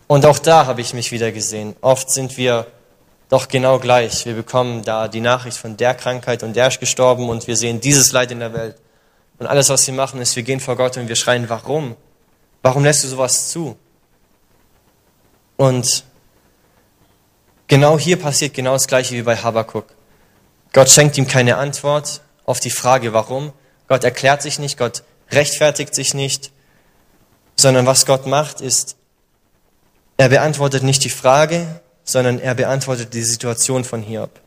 Und 0.09 0.25
auch 0.25 0.39
da 0.39 0.67
habe 0.67 0.81
ich 0.81 0.95
mich 0.95 1.13
wieder 1.13 1.31
gesehen. 1.33 1.77
Oft 1.83 2.11
sind 2.11 2.37
wir 2.39 2.67
doch 3.29 3.47
genau 3.47 3.79
gleich. 3.79 4.25
Wir 4.25 4.35
bekommen 4.35 4.83
da 4.83 5.07
die 5.07 5.21
Nachricht 5.21 5.59
von 5.59 5.77
der 5.77 5.95
Krankheit 5.95 6.43
und 6.43 6.57
der 6.57 6.69
ist 6.69 6.81
gestorben 6.81 7.29
und 7.29 7.47
wir 7.47 7.57
sehen 7.57 7.81
dieses 7.81 8.11
Leid 8.13 8.31
in 8.31 8.41
der 8.41 8.55
Welt. 8.55 8.77
Und 9.39 9.47
alles, 9.47 9.69
was 9.69 9.87
wir 9.87 9.95
machen, 9.95 10.21
ist, 10.21 10.35
wir 10.35 10.43
gehen 10.43 10.61
vor 10.61 10.77
Gott 10.77 10.97
und 10.97 11.09
wir 11.09 11.15
schreien, 11.15 11.49
warum? 11.49 11.95
Warum 12.63 12.85
lässt 12.85 13.05
du 13.05 13.09
sowas 13.09 13.51
zu? 13.51 13.77
Und 15.59 16.05
genau 17.67 17.99
hier 17.99 18.19
passiert 18.19 18.55
genau 18.55 18.73
das 18.73 18.89
Gleiche 18.89 19.15
wie 19.15 19.23
bei 19.23 19.37
Habakkuk. 19.37 19.87
Gott 20.73 20.89
schenkt 20.89 21.19
ihm 21.19 21.27
keine 21.27 21.59
Antwort 21.59 22.23
auf 22.47 22.61
die 22.61 22.71
Frage, 22.71 23.13
warum. 23.13 23.53
Gott 23.89 24.05
erklärt 24.05 24.41
sich 24.41 24.59
nicht, 24.59 24.79
Gott 24.79 25.03
rechtfertigt 25.31 25.95
sich 25.95 26.15
nicht, 26.15 26.51
sondern 27.57 27.85
was 27.85 28.07
Gott 28.07 28.27
macht, 28.27 28.63
ist, 28.63 28.98
er 30.19 30.29
beantwortet 30.29 30.83
nicht 30.83 31.05
die 31.05 31.11
Frage, 31.11 31.81
sondern 32.05 32.41
er 32.41 32.55
beantwortet 32.55 33.15
die 33.15 33.23
Situation 33.23 33.85
von 33.85 34.03
Hiob. 34.03 34.41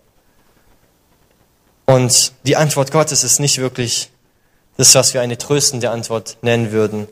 Und 1.85 2.33
die 2.45 2.57
Antwort 2.57 2.91
Gottes 2.91 3.23
ist 3.23 3.39
nicht 3.39 3.57
wirklich 3.57 4.11
das, 4.77 4.93
was 4.95 5.13
wir 5.13 5.21
eine 5.21 5.37
tröstende 5.37 5.89
Antwort 5.89 6.37
nennen 6.41 6.71
würden. 6.71 7.07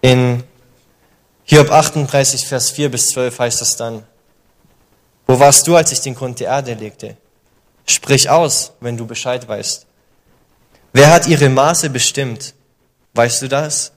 In 0.00 0.42
Hiob 1.44 1.70
38, 1.70 2.46
Vers 2.46 2.70
4 2.70 2.90
bis 2.90 3.08
12 3.08 3.38
heißt 3.38 3.62
es 3.62 3.76
dann, 3.76 4.04
Wo 5.26 5.38
warst 5.38 5.66
du, 5.66 5.76
als 5.76 5.92
ich 5.92 6.00
den 6.00 6.14
Grund 6.14 6.40
der 6.40 6.48
Erde 6.48 6.74
legte? 6.74 7.16
Sprich 7.86 8.30
aus, 8.30 8.72
wenn 8.80 8.96
du 8.96 9.06
Bescheid 9.06 9.46
weißt. 9.46 9.86
Wer 10.94 11.10
hat 11.10 11.26
ihre 11.26 11.50
Maße 11.50 11.90
bestimmt? 11.90 12.54
Weißt 13.12 13.42
du 13.42 13.48
das? 13.48 13.92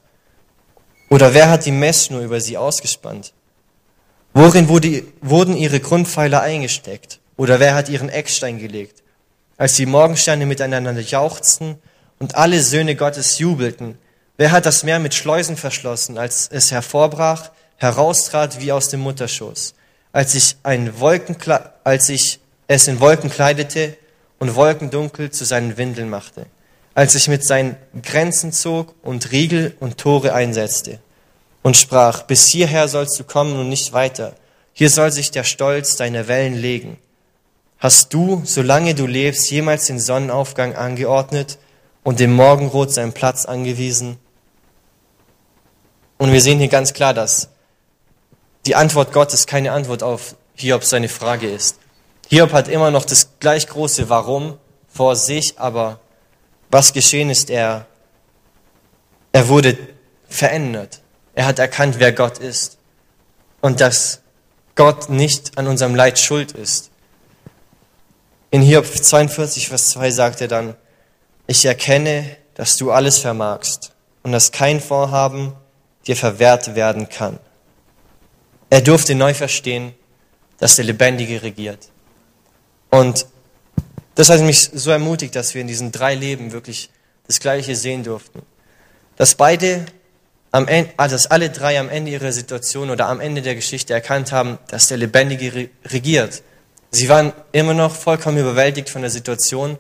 Oder 1.10 1.34
wer 1.34 1.50
hat 1.50 1.66
die 1.66 1.72
Messschnur 1.72 2.22
über 2.22 2.42
sie 2.42 2.58
ausgespannt? 2.58 3.34
Worin 4.40 4.70
wurde, 4.70 5.04
wurden 5.22 5.58
ihre 5.58 5.80
Grundpfeiler 5.80 6.44
eingesteckt? 6.44 7.20
Oder 7.38 7.60
wer 7.60 7.74
hat 7.74 7.90
ihren 7.90 8.10
Eckstein 8.10 8.60
gelegt? 8.60 9.02
Als 9.58 9.74
die 9.74 9.88
Morgensterne 9.88 10.46
miteinander 10.46 10.92
jauchzten 10.92 11.80
und 12.20 12.36
alle 12.36 12.62
Söhne 12.62 12.96
Gottes 12.96 13.40
jubelten, 13.40 13.98
wer 14.38 14.52
hat 14.52 14.68
das 14.68 14.84
Meer 14.84 15.00
mit 15.00 15.16
Schleusen 15.16 15.58
verschlossen, 15.58 16.20
als 16.20 16.50
es 16.52 16.72
hervorbrach, 16.72 17.50
heraustrat 17.78 18.62
wie 18.62 18.72
aus 18.72 18.90
dem 18.90 19.00
Mutterschoß? 19.00 19.74
Als 20.12 20.36
ich, 20.36 20.56
ein 20.62 21.00
Wolkenkle 21.00 21.72
als 21.84 22.08
ich 22.10 22.40
es 22.68 22.88
in 22.88 23.00
Wolken 23.00 23.32
kleidete 23.32 23.98
und 24.38 24.54
Wolkendunkel 24.54 25.32
zu 25.32 25.46
seinen 25.46 25.78
Windeln 25.78 26.12
machte, 26.12 26.46
als 26.94 27.16
ich 27.16 27.28
mit 27.28 27.44
seinen 27.44 27.76
Grenzen 28.04 28.52
zog 28.52 28.94
und 29.02 29.32
Riegel 29.32 29.76
und 29.80 29.98
Tore 29.98 30.36
einsetzte 30.36 31.00
und 31.68 31.76
sprach, 31.76 32.22
bis 32.22 32.48
hierher 32.48 32.88
sollst 32.88 33.20
du 33.20 33.26
kommen 33.26 33.60
und 33.60 33.68
nicht 33.68 33.92
weiter. 33.92 34.36
Hier 34.72 34.90
soll 34.90 35.12
sich 35.12 35.32
der 35.32 35.44
Stolz 35.44 35.98
deiner 35.98 36.30
Wellen 36.30 36.56
legen. 36.56 36.98
Hast 37.78 38.14
du, 38.14 38.42
solange 38.46 38.96
du 38.96 39.06
lebst, 39.06 39.52
jemals 39.52 39.88
den 39.88 40.00
Sonnenaufgang 40.00 40.78
angeordnet 40.78 41.58
und 42.04 42.22
dem 42.22 42.32
Morgenrot 42.32 42.94
seinen 42.94 43.12
Platz 43.12 43.44
angewiesen? 43.44 44.18
Und 46.18 46.32
wir 46.32 46.40
sehen 46.40 46.60
hier 46.60 46.70
ganz 46.70 46.94
klar, 46.94 47.14
dass 47.14 47.50
die 48.66 48.76
Antwort 48.76 49.12
Gottes 49.12 49.46
keine 49.46 49.74
Antwort 49.74 50.04
auf 50.04 50.38
Hiob 50.56 50.86
seine 50.86 51.10
Frage 51.10 51.50
ist. 51.50 51.80
Hiob 52.30 52.54
hat 52.54 52.70
immer 52.70 52.92
noch 52.92 53.04
das 53.04 53.32
gleich 53.42 53.68
große 53.68 54.08
Warum 54.08 54.58
vor 54.88 55.18
sich, 55.18 55.60
aber 55.60 56.00
was 56.72 56.94
geschehen 56.94 57.30
ist, 57.30 57.50
er, 57.50 57.88
er 59.34 59.50
wurde 59.50 59.78
verändert. 60.30 61.02
Er 61.38 61.46
hat 61.46 61.60
erkannt, 61.60 62.00
wer 62.00 62.12
Gott 62.14 62.40
ist 62.40 62.80
und 63.62 63.80
dass 63.80 64.22
Gott 64.74 65.12
nicht 65.12 65.56
an 65.60 65.68
unserem 65.68 65.94
Leid 65.94 66.18
schuld 66.18 66.54
ist. 66.54 66.90
In 68.50 68.64
Hiob 68.64 68.88
42, 68.88 69.68
Vers 69.68 69.92
2 69.92 70.10
sagt 70.10 70.42
er 70.42 70.48
dann, 70.48 70.76
ich 71.46 71.64
erkenne, 71.64 72.26
dass 72.56 72.76
du 72.76 72.90
alles 72.92 73.20
vermagst 73.20 73.94
und 74.24 74.32
dass 74.32 74.52
kein 74.52 74.82
Vorhaben 74.82 75.54
dir 76.08 76.16
verwehrt 76.16 76.74
werden 76.74 77.08
kann. 77.08 77.38
Er 78.72 78.82
durfte 78.82 79.14
neu 79.14 79.36
verstehen, 79.36 79.94
dass 80.58 80.78
der 80.78 80.86
Lebendige 80.86 81.44
regiert. 81.44 81.90
Und 82.90 83.28
das 84.16 84.30
hat 84.30 84.42
mich 84.42 84.72
so 84.74 84.90
ermutigt, 84.90 85.36
dass 85.36 85.54
wir 85.54 85.62
in 85.62 85.68
diesen 85.68 85.92
drei 85.92 86.16
Leben 86.16 86.52
wirklich 86.52 86.90
das 87.28 87.40
Gleiche 87.40 87.76
sehen 87.76 88.04
durften. 88.04 88.42
Dass 89.18 89.36
beide 89.36 89.86
am 90.52 90.68
Ende, 90.68 90.92
also 90.98 91.16
dass 91.16 91.28
alle 91.28 91.50
drei 91.50 91.80
am 91.80 91.90
Ende 91.90 92.12
ihrer 92.12 92.32
Situation 92.32 92.90
oder 92.90 93.08
am 93.08 93.20
Ende 93.20 93.42
der 93.42 93.56
Geschichte 93.56 93.94
erkannt 93.94 94.32
haben, 94.32 94.58
dass 94.70 94.88
der 94.88 94.98
Lebendige 94.98 95.70
regiert. 95.86 96.42
Sie 96.92 97.10
waren 97.10 97.34
immer 97.52 97.74
noch 97.74 97.96
vollkommen 97.96 98.38
überwältigt 98.38 98.90
von 98.90 99.02
der 99.02 99.12
Situation, 99.12 99.78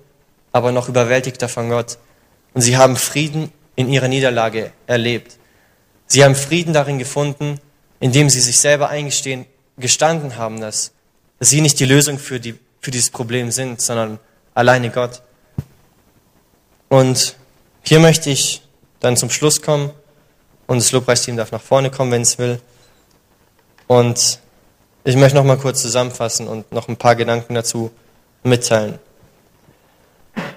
aber 0.51 0.71
noch 0.71 0.89
überwältigter 0.89 1.47
von 1.47 1.69
Gott. 1.69 1.97
Und 2.53 2.61
sie 2.61 2.77
haben 2.77 2.95
Frieden 2.95 3.51
in 3.75 3.89
ihrer 3.89 4.07
Niederlage 4.07 4.71
erlebt. 4.87 5.37
Sie 6.07 6.23
haben 6.23 6.35
Frieden 6.35 6.73
darin 6.73 6.99
gefunden, 6.99 7.59
indem 7.99 8.29
sie 8.29 8.41
sich 8.41 8.59
selber 8.59 8.89
eingestehen, 8.89 9.45
gestanden 9.77 10.37
haben, 10.37 10.59
dass 10.59 10.91
sie 11.39 11.61
nicht 11.61 11.79
die 11.79 11.85
Lösung 11.85 12.19
für 12.19 12.39
die 12.39 12.55
für 12.87 12.91
dieses 12.91 13.09
Problem 13.09 13.51
sind, 13.51 13.81
sondern 13.81 14.19
alleine 14.53 14.89
Gott. 14.89 15.21
Und 16.89 17.35
hier 17.83 17.99
möchte 17.99 18.29
ich 18.29 18.61
dann 18.99 19.17
zum 19.17 19.29
Schluss 19.29 19.61
kommen 19.61 19.91
und 20.67 20.77
das 20.77 20.91
Lobpreisteam 20.91 21.37
darf 21.37 21.51
nach 21.51 21.61
vorne 21.61 21.89
kommen, 21.89 22.11
wenn 22.11 22.21
es 22.21 22.37
will. 22.37 22.59
Und 23.87 24.39
ich 25.03 25.15
möchte 25.15 25.37
noch 25.37 25.43
mal 25.43 25.57
kurz 25.57 25.81
zusammenfassen 25.81 26.47
und 26.47 26.71
noch 26.71 26.87
ein 26.87 26.97
paar 26.97 27.15
Gedanken 27.15 27.55
dazu 27.55 27.91
mitteilen. 28.43 28.99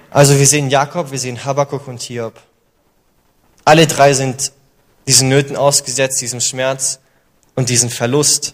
Also 0.09 0.37
wir 0.37 0.45
sehen 0.45 0.69
Jakob, 0.69 1.11
wir 1.11 1.19
sehen 1.19 1.43
Habakkuk 1.43 1.87
und 1.87 2.01
Hiob. 2.01 2.33
Alle 3.63 3.87
drei 3.87 4.13
sind 4.13 4.51
diesen 5.07 5.29
Nöten 5.29 5.55
ausgesetzt, 5.55 6.21
diesem 6.21 6.41
Schmerz 6.41 6.99
und 7.55 7.69
diesem 7.69 7.89
Verlust. 7.89 8.53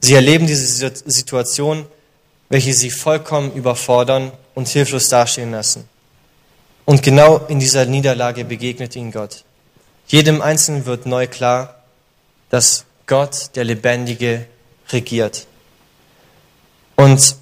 Sie 0.00 0.14
erleben 0.14 0.46
diese 0.46 0.92
Situation 1.06 1.86
welche 2.48 2.74
sie 2.74 2.90
vollkommen 2.90 3.52
überfordern 3.52 4.32
und 4.54 4.68
hilflos 4.68 5.08
dastehen 5.08 5.50
lassen. 5.50 5.88
Und 6.84 7.02
genau 7.02 7.38
in 7.48 7.58
dieser 7.58 7.86
Niederlage 7.86 8.44
begegnet 8.44 8.94
ihnen 8.96 9.10
Gott. 9.10 9.43
Jedem 10.06 10.42
Einzelnen 10.42 10.86
wird 10.86 11.06
neu 11.06 11.26
klar, 11.26 11.76
dass 12.50 12.84
Gott, 13.06 13.50
der 13.54 13.64
Lebendige, 13.64 14.46
regiert. 14.90 15.46
Und 16.96 17.36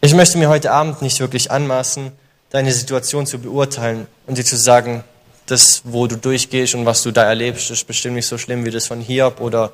ich 0.00 0.14
möchte 0.14 0.38
mir 0.38 0.48
heute 0.48 0.72
Abend 0.72 1.00
nicht 1.00 1.20
wirklich 1.20 1.50
anmaßen, 1.50 2.12
deine 2.50 2.72
Situation 2.72 3.26
zu 3.26 3.38
beurteilen 3.38 4.06
und 4.26 4.36
dir 4.36 4.44
zu 4.44 4.56
sagen, 4.56 5.04
das, 5.46 5.82
wo 5.84 6.06
du 6.06 6.16
durchgehst 6.16 6.74
und 6.74 6.86
was 6.86 7.02
du 7.02 7.10
da 7.10 7.24
erlebst, 7.24 7.70
ist 7.70 7.86
bestimmt 7.86 8.16
nicht 8.16 8.26
so 8.26 8.36
schlimm 8.36 8.64
wie 8.64 8.70
das 8.70 8.86
von 8.86 9.00
Hiob 9.00 9.40
oder 9.40 9.70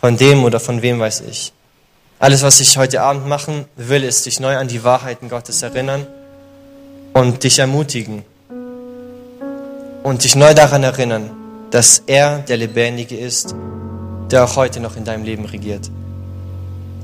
von 0.00 0.16
dem 0.16 0.44
oder 0.44 0.60
von 0.60 0.82
wem 0.82 1.00
weiß 1.00 1.22
ich. 1.28 1.52
Alles, 2.18 2.42
was 2.42 2.60
ich 2.60 2.76
heute 2.76 3.00
Abend 3.02 3.26
machen 3.26 3.66
will, 3.76 4.02
ist 4.02 4.26
dich 4.26 4.40
neu 4.40 4.56
an 4.56 4.68
die 4.68 4.82
Wahrheiten 4.82 5.28
Gottes 5.28 5.62
erinnern 5.62 6.06
und 7.14 7.44
dich 7.44 7.58
ermutigen. 7.58 8.24
und 10.02 10.24
dich 10.24 10.36
neu 10.36 10.54
daran 10.54 10.82
erinnern, 10.82 11.30
dass 11.70 12.02
er 12.06 12.38
der 12.40 12.56
Lebendige 12.56 13.16
ist, 13.16 13.54
der 14.30 14.44
auch 14.44 14.56
heute 14.56 14.80
noch 14.80 14.96
in 14.96 15.04
deinem 15.04 15.24
Leben 15.24 15.44
regiert. 15.44 15.90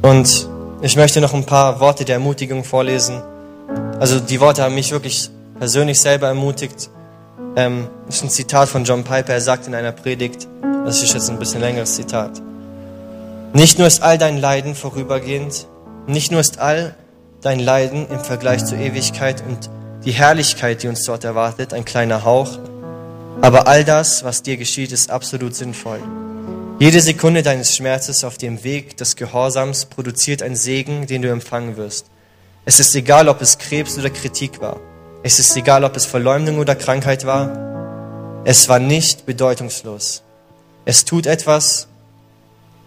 Und 0.02 0.48
ich 0.82 0.96
möchte 0.96 1.20
noch 1.20 1.32
ein 1.32 1.46
paar 1.46 1.80
Worte 1.80 2.04
der 2.04 2.16
Ermutigung 2.16 2.64
vorlesen. 2.64 3.22
Also 3.98 4.20
die 4.20 4.40
Worte 4.40 4.62
haben 4.62 4.74
mich 4.74 4.92
wirklich 4.92 5.30
persönlich 5.58 6.00
selber 6.00 6.28
ermutigt. 6.28 6.90
Ähm, 7.56 7.88
das 8.06 8.16
ist 8.16 8.24
ein 8.24 8.30
Zitat 8.30 8.68
von 8.68 8.84
John 8.84 9.04
Piper. 9.04 9.32
Er 9.32 9.40
sagt 9.40 9.66
in 9.66 9.74
einer 9.74 9.92
Predigt, 9.92 10.46
das 10.84 11.02
ist 11.02 11.14
jetzt 11.14 11.30
ein 11.30 11.38
bisschen 11.38 11.60
längeres 11.60 11.94
Zitat. 11.94 12.42
Nicht 13.54 13.78
nur 13.78 13.86
ist 13.86 14.02
all 14.02 14.18
dein 14.18 14.36
Leiden 14.36 14.74
vorübergehend, 14.74 15.66
nicht 16.06 16.32
nur 16.32 16.40
ist 16.40 16.58
all 16.58 16.94
dein 17.40 17.60
Leiden 17.60 18.06
im 18.10 18.20
Vergleich 18.20 18.64
zur 18.64 18.78
Ewigkeit 18.78 19.42
und 19.46 19.70
die 20.04 20.12
Herrlichkeit, 20.12 20.82
die 20.82 20.88
uns 20.88 21.04
dort 21.04 21.24
erwartet, 21.24 21.72
ein 21.72 21.84
kleiner 21.84 22.24
Hauch, 22.24 22.58
aber 23.40 23.66
all 23.66 23.84
das, 23.84 24.24
was 24.24 24.42
dir 24.42 24.56
geschieht, 24.56 24.92
ist 24.92 25.10
absolut 25.10 25.54
sinnvoll. 25.54 26.00
Jede 26.80 27.00
Sekunde 27.00 27.42
deines 27.42 27.76
Schmerzes 27.76 28.24
auf 28.24 28.36
dem 28.36 28.64
Weg 28.64 28.96
des 28.96 29.16
Gehorsams 29.16 29.86
produziert 29.86 30.42
einen 30.42 30.56
Segen, 30.56 31.06
den 31.06 31.22
du 31.22 31.30
empfangen 31.30 31.76
wirst. 31.76 32.06
Es 32.64 32.80
ist 32.80 32.94
egal, 32.94 33.28
ob 33.28 33.40
es 33.40 33.58
Krebs 33.58 33.98
oder 33.98 34.10
Kritik 34.10 34.60
war. 34.60 34.80
Es 35.22 35.38
ist 35.38 35.56
egal, 35.56 35.84
ob 35.84 35.96
es 35.96 36.04
Verleumdung 36.04 36.58
oder 36.58 36.74
Krankheit 36.74 37.24
war. 37.26 38.42
Es 38.44 38.68
war 38.68 38.78
nicht 38.78 39.24
bedeutungslos. 39.24 40.22
Es 40.84 41.04
tut 41.04 41.26
etwas. 41.26 41.88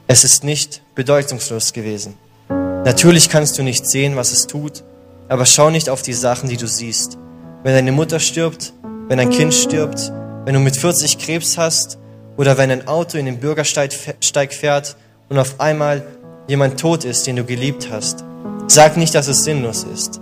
Es 0.07 0.23
ist 0.23 0.43
nicht 0.43 0.81
bedeutungslos 0.95 1.73
gewesen. 1.73 2.17
Natürlich 2.49 3.29
kannst 3.29 3.57
du 3.57 3.63
nicht 3.63 3.85
sehen, 3.85 4.15
was 4.15 4.31
es 4.31 4.47
tut, 4.47 4.83
aber 5.29 5.45
schau 5.45 5.69
nicht 5.69 5.89
auf 5.89 6.01
die 6.01 6.13
Sachen, 6.13 6.49
die 6.49 6.57
du 6.57 6.67
siehst. 6.67 7.17
Wenn 7.63 7.73
deine 7.73 7.91
Mutter 7.91 8.19
stirbt, 8.19 8.73
wenn 9.07 9.19
ein 9.19 9.29
Kind 9.29 9.53
stirbt, 9.53 10.11
wenn 10.47 10.53
du 10.53 10.61
mit 10.61 10.77
40 10.77 11.17
Krebs 11.17 11.57
hast 11.57 11.97
oder 12.37 12.57
wenn 12.57 12.71
ein 12.71 12.87
Auto 12.87 13.17
in 13.17 13.25
den 13.25 13.37
Bürgersteig 13.41 14.53
fährt 14.53 14.95
und 15.27 15.37
auf 15.39 15.59
einmal 15.59 16.07
jemand 16.47 16.79
tot 16.79 17.03
ist, 17.03 17.27
den 17.27 17.35
du 17.35 17.43
geliebt 17.43 17.89
hast. 17.91 18.23
Sag 18.69 18.95
nicht, 18.95 19.13
dass 19.13 19.27
es 19.27 19.43
sinnlos 19.43 19.83
ist, 19.83 20.21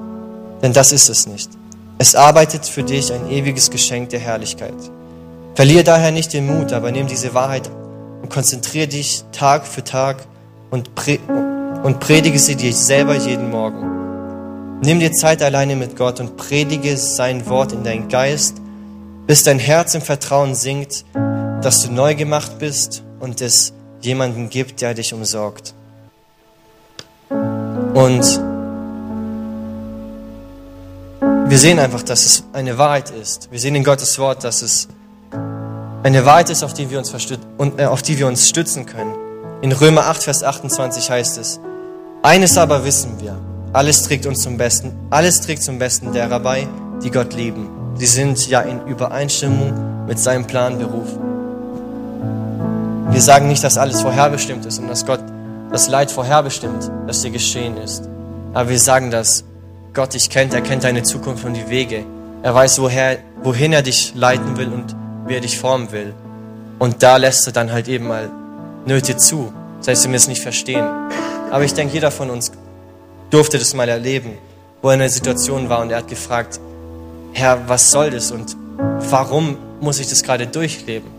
denn 0.64 0.74
das 0.74 0.92
ist 0.92 1.10
es 1.10 1.28
nicht. 1.28 1.52
Es 2.00 2.16
arbeitet 2.16 2.66
für 2.66 2.82
dich 2.82 3.14
ein 3.14 3.30
ewiges 3.30 3.70
Geschenk 3.70 4.10
der 4.10 4.20
Herrlichkeit. 4.20 4.74
Verliere 5.54 5.84
daher 5.84 6.10
nicht 6.10 6.34
den 6.34 6.48
Mut, 6.48 6.74
aber 6.74 6.92
nimm 6.92 7.06
diese 7.06 7.36
Wahrheit 7.36 7.70
und 8.24 8.30
konzentriere 8.32 8.88
dich 8.88 9.24
Tag 9.32 9.68
für 9.68 9.84
Tag 9.84 10.26
und, 10.72 10.96
pre 10.96 11.20
und 11.84 12.00
predige 12.00 12.40
sie 12.40 12.56
dir 12.56 12.74
selber 12.74 13.14
jeden 13.14 13.52
Morgen. 13.52 14.80
Nimm 14.82 15.00
dir 15.00 15.12
Zeit 15.12 15.44
alleine 15.44 15.76
mit 15.76 15.96
Gott 15.96 16.20
und 16.20 16.36
predige 16.36 16.98
sein 16.98 17.46
Wort 17.46 17.74
in 17.74 17.84
deinen 17.84 18.08
Geist 18.08 18.65
bis 19.28 19.44
dein 19.44 19.60
Herz 19.60 19.96
im 19.96 20.02
Vertrauen 20.02 20.56
sinkt, 20.56 21.06
dass 21.62 21.82
du 21.82 21.92
neu 21.92 22.16
gemacht 22.16 22.60
bist 22.60 23.04
und 23.20 23.42
es 23.42 23.74
jemanden 24.02 24.50
gibt, 24.50 24.82
der 24.82 24.94
dich 24.94 25.14
umsorgt. 25.14 25.74
Und 27.30 28.40
wir 31.48 31.58
sehen 31.58 31.80
einfach, 31.80 32.04
dass 32.04 32.26
es 32.26 32.44
eine 32.54 32.78
Wahrheit 32.78 33.10
ist. 33.10 33.52
Wir 33.52 33.60
sehen 33.60 33.76
in 33.76 33.84
Gottes 33.84 34.20
Wort, 34.20 34.44
dass 34.44 34.62
es 34.62 34.88
eine 36.04 36.26
Wahrheit 36.26 36.50
ist, 36.52 36.64
auf 36.64 36.74
die 36.74 36.90
wir 36.90 37.00
uns, 37.00 37.12
und, 37.58 37.80
äh, 37.80 37.86
auf 37.86 38.02
die 38.04 38.20
wir 38.20 38.28
uns 38.28 38.48
stützen 38.48 38.86
können. 38.86 39.16
In 39.62 39.72
Römer 39.72 40.06
8, 40.06 40.24
Vers 40.24 40.44
28 40.44 41.10
heißt 41.10 41.38
es, 41.40 41.60
eines 42.22 42.58
aber 42.58 42.86
wissen 42.86 43.20
wir, 43.20 43.38
alles 43.74 44.04
trägt 44.04 44.26
uns 44.28 44.42
zum 44.42 44.58
Besten, 44.58 44.92
alles 45.10 45.42
trägt 45.42 45.64
zum 45.64 45.80
Besten 45.80 46.14
derer 46.14 46.40
bei, 46.40 46.68
die 47.02 47.10
Gott 47.10 47.34
lieben 47.34 47.85
Sie 47.98 48.06
sind 48.08 48.48
ja 48.50 48.60
in 48.60 48.86
Übereinstimmung 48.88 50.06
mit 50.06 50.20
seinem 50.20 50.46
Plan 50.46 50.78
berufen. 50.78 51.20
Wir 53.10 53.22
sagen 53.22 53.48
nicht, 53.48 53.64
dass 53.64 53.78
alles 53.78 54.02
vorherbestimmt 54.02 54.66
ist 54.66 54.80
und 54.80 54.90
dass 54.90 55.06
Gott 55.06 55.22
das 55.72 55.88
Leid 55.88 56.12
vorherbestimmt, 56.12 56.92
das 57.08 57.22
dir 57.22 57.32
geschehen 57.32 57.78
ist. 57.78 58.04
Aber 58.54 58.70
wir 58.70 58.80
sagen, 58.80 59.12
dass 59.12 59.46
Gott 59.94 60.14
dich 60.14 60.30
kennt, 60.30 60.54
er 60.54 60.60
kennt 60.60 60.84
deine 60.84 61.04
Zukunft 61.04 61.46
und 61.46 61.54
die 61.54 61.70
Wege. 61.70 62.04
Er 62.44 62.54
weiß, 62.54 62.82
woher, 62.82 63.18
wohin 63.42 63.72
er 63.72 63.82
dich 63.82 64.14
leiten 64.14 64.58
will 64.58 64.68
und 64.68 64.94
wie 65.26 65.36
er 65.36 65.42
dich 65.42 65.58
formen 65.58 65.94
will. 65.94 66.14
Und 66.80 67.02
da 67.02 67.16
lässt 67.16 67.48
er 67.48 67.54
dann 67.54 67.72
halt 67.72 67.88
eben 67.88 68.08
mal 68.08 68.30
Nöte 68.86 69.16
zu, 69.16 69.54
selbst 69.80 70.04
wenn 70.04 70.12
wir 70.12 70.18
es 70.18 70.28
nicht 70.28 70.42
verstehen. 70.42 70.86
Aber 71.50 71.64
ich 71.64 71.74
denke, 71.74 71.94
jeder 71.94 72.12
von 72.12 72.30
uns 72.30 72.52
durfte 73.30 73.58
das 73.58 73.74
mal 73.74 73.88
erleben, 73.88 74.38
wo 74.82 74.90
er 74.90 74.96
in 74.96 75.02
einer 75.02 75.10
Situation 75.10 75.70
war 75.70 75.80
und 75.80 75.92
er 75.92 76.00
hat 76.00 76.10
gefragt, 76.10 76.60
Herr, 77.38 77.68
was 77.68 77.92
soll 77.92 78.12
das 78.12 78.32
und 78.32 78.56
warum 79.12 79.58
muss 79.82 80.00
ich 80.00 80.08
das 80.08 80.24
gerade 80.24 80.48
durchleben? 80.48 81.10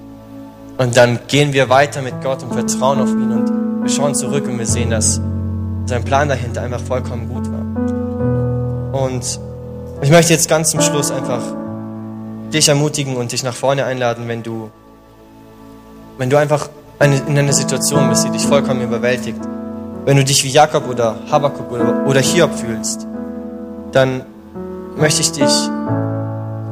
Und 0.79 0.96
dann 0.96 1.18
gehen 1.29 1.52
wir 1.52 1.68
weiter 1.68 2.00
mit 2.00 2.22
Gott 2.22 2.42
und 2.42 2.55
vertrauen 2.55 3.02
auf 3.02 3.11
ihn 3.11 3.33
und 3.33 3.83
wir 3.83 3.90
schauen 3.90 4.14
zurück 4.14 4.46
und 4.48 4.59
wir 4.59 4.66
sehen, 4.66 4.88
dass 4.88 5.20
sein 5.85 6.05
Plan 6.05 6.31
dahinter 6.31 6.62
einfach 6.62 6.81
vollkommen 6.81 7.29
gut 7.29 7.44
war. 7.52 9.05
Und 9.05 9.38
ich 10.00 10.11
möchte 10.11 10.33
jetzt 10.33 10.48
ganz 10.48 10.70
zum 10.70 10.81
Schluss 10.81 11.11
einfach 11.11 11.42
dich 12.50 12.70
ermutigen 12.70 13.16
und 13.16 13.33
dich 13.33 13.42
nach 13.42 13.55
vorne 13.55 13.85
einladen, 13.85 14.26
wenn 14.26 14.42
du, 14.42 14.70
wenn 16.16 16.31
du 16.31 16.38
einfach 16.38 16.70
in 16.98 17.38
einer 17.38 17.52
Situation 17.52 18.09
bist, 18.09 18.24
die 18.24 18.31
dich 18.31 18.46
vollkommen 18.46 18.81
überwältigt. 18.81 19.40
Wenn 20.07 20.16
du 20.16 20.24
dich 20.24 20.42
wie 20.44 20.48
Jakob 20.48 20.88
oder 20.88 21.16
Habakkuk 21.31 21.70
oder, 21.70 22.07
oder 22.07 22.20
Hiob 22.20 22.55
fühlst, 22.55 23.07
dann 23.92 24.22
möchte 24.96 25.20
ich 25.20 25.33
dich 25.33 25.68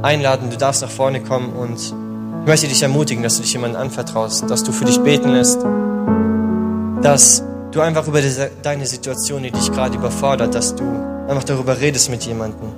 einladen, 0.05 0.51
du 0.51 0.57
darfst 0.57 0.83
nach 0.83 0.91
vorne 0.91 1.21
kommen 1.23 1.53
und 1.53 1.79
ich 1.79 2.47
möchte 2.47 2.69
dich 2.69 2.83
ermutigen, 2.83 3.23
dass 3.23 3.37
du 3.37 3.43
dich 3.43 3.55
jemandem 3.55 3.81
anvertraust, 3.81 4.49
dass 4.51 4.63
du 4.63 4.71
für 4.71 4.85
dich 4.85 5.01
beten 5.01 5.31
lässt, 5.31 5.65
dass 7.03 7.43
du 7.73 7.81
einfach 7.81 8.07
über 8.07 8.21
deine 8.63 8.87
Situation, 8.87 9.43
die 9.43 9.51
dich 9.51 9.73
gerade 9.73 9.97
überfordert, 9.97 10.55
dass 10.55 10.77
du 10.77 10.85
einfach 11.27 11.45
darüber 11.45 11.81
redest 11.81 12.11
mit 12.11 12.25
jemandem. 12.25 12.69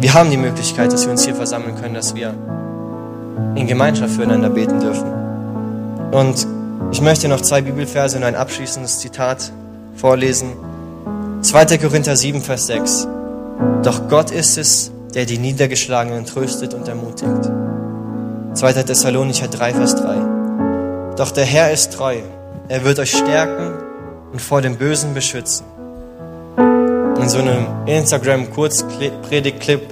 Wir 0.00 0.12
haben 0.12 0.30
die 0.30 0.36
Möglichkeit, 0.36 0.92
dass 0.92 1.04
wir 1.04 1.12
uns 1.12 1.24
hier 1.24 1.36
versammeln 1.36 1.76
können, 1.80 1.94
dass 1.94 2.16
wir 2.16 2.34
in 3.54 3.66
Gemeinschaft 3.66 4.14
füreinander 4.14 4.50
beten 4.50 4.80
dürfen. 4.80 5.06
Und 6.10 6.46
ich 6.90 7.00
möchte 7.00 7.28
noch 7.28 7.40
zwei 7.40 7.62
Bibelverse 7.62 8.16
und 8.16 8.24
ein 8.24 8.34
abschließendes 8.34 8.98
Zitat 8.98 9.52
vorlesen. 9.94 10.50
2. 11.42 11.78
Korinther 11.78 12.16
7, 12.16 12.40
Vers 12.40 12.66
6. 12.66 13.06
Doch 13.82 14.08
Gott 14.08 14.30
ist 14.30 14.58
es, 14.58 14.90
der 15.14 15.26
die 15.26 15.38
Niedergeschlagenen 15.38 16.24
tröstet 16.24 16.74
und 16.74 16.88
ermutigt. 16.88 17.50
2. 18.54 18.72
Thessalonicher 18.82 19.48
3, 19.48 19.74
Vers 19.74 19.96
3. 19.96 20.16
Doch 21.16 21.30
der 21.30 21.44
Herr 21.44 21.70
ist 21.70 21.92
treu. 21.92 22.16
Er 22.68 22.84
wird 22.84 22.98
euch 22.98 23.10
stärken 23.10 23.74
und 24.32 24.40
vor 24.40 24.62
dem 24.62 24.76
Bösen 24.76 25.12
beschützen. 25.14 25.66
In 26.56 27.28
so 27.28 27.38
einem 27.38 27.66
Instagram-Kurzpredigt-Clip 27.86 29.82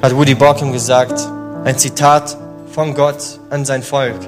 hat 0.00 0.16
Woody 0.16 0.34
Borkham 0.34 0.72
gesagt, 0.72 1.20
ein 1.64 1.76
Zitat 1.76 2.36
von 2.72 2.94
Gott 2.94 3.40
an 3.50 3.64
sein 3.64 3.82
Volk. 3.82 4.20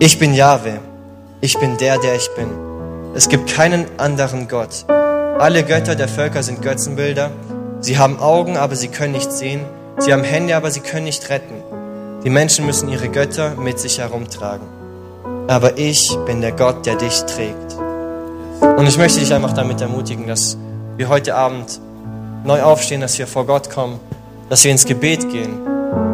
Ich 0.00 0.18
bin 0.18 0.34
Jahwe. 0.34 0.80
Ich 1.40 1.58
bin 1.58 1.76
der, 1.76 1.98
der 1.98 2.16
ich 2.16 2.28
bin. 2.36 2.48
Es 3.14 3.28
gibt 3.28 3.48
keinen 3.48 3.86
anderen 3.98 4.48
Gott. 4.48 4.84
Alle 4.88 5.62
Götter 5.62 5.94
der 5.94 6.08
Völker 6.08 6.42
sind 6.42 6.62
Götzenbilder 6.62 7.30
Sie 7.82 7.98
haben 7.98 8.20
Augen, 8.20 8.56
aber 8.56 8.76
sie 8.76 8.86
können 8.86 9.12
nicht 9.12 9.32
sehen. 9.32 9.64
Sie 9.98 10.12
haben 10.12 10.22
Hände, 10.22 10.54
aber 10.54 10.70
sie 10.70 10.78
können 10.78 11.02
nicht 11.02 11.28
retten. 11.30 11.56
Die 12.24 12.30
Menschen 12.30 12.64
müssen 12.64 12.88
ihre 12.88 13.08
Götter 13.08 13.56
mit 13.56 13.80
sich 13.80 13.98
herumtragen. 13.98 14.68
Aber 15.48 15.76
ich 15.76 16.16
bin 16.24 16.40
der 16.40 16.52
Gott, 16.52 16.86
der 16.86 16.94
dich 16.94 17.22
trägt. 17.22 17.76
Und 18.78 18.86
ich 18.86 18.96
möchte 18.98 19.18
dich 19.18 19.34
einfach 19.34 19.52
damit 19.52 19.80
ermutigen, 19.80 20.28
dass 20.28 20.56
wir 20.96 21.08
heute 21.08 21.34
Abend 21.34 21.80
neu 22.44 22.62
aufstehen, 22.62 23.00
dass 23.00 23.18
wir 23.18 23.26
vor 23.26 23.46
Gott 23.46 23.68
kommen, 23.68 23.98
dass 24.48 24.62
wir 24.62 24.70
ins 24.70 24.84
Gebet 24.84 25.28
gehen. 25.28 25.66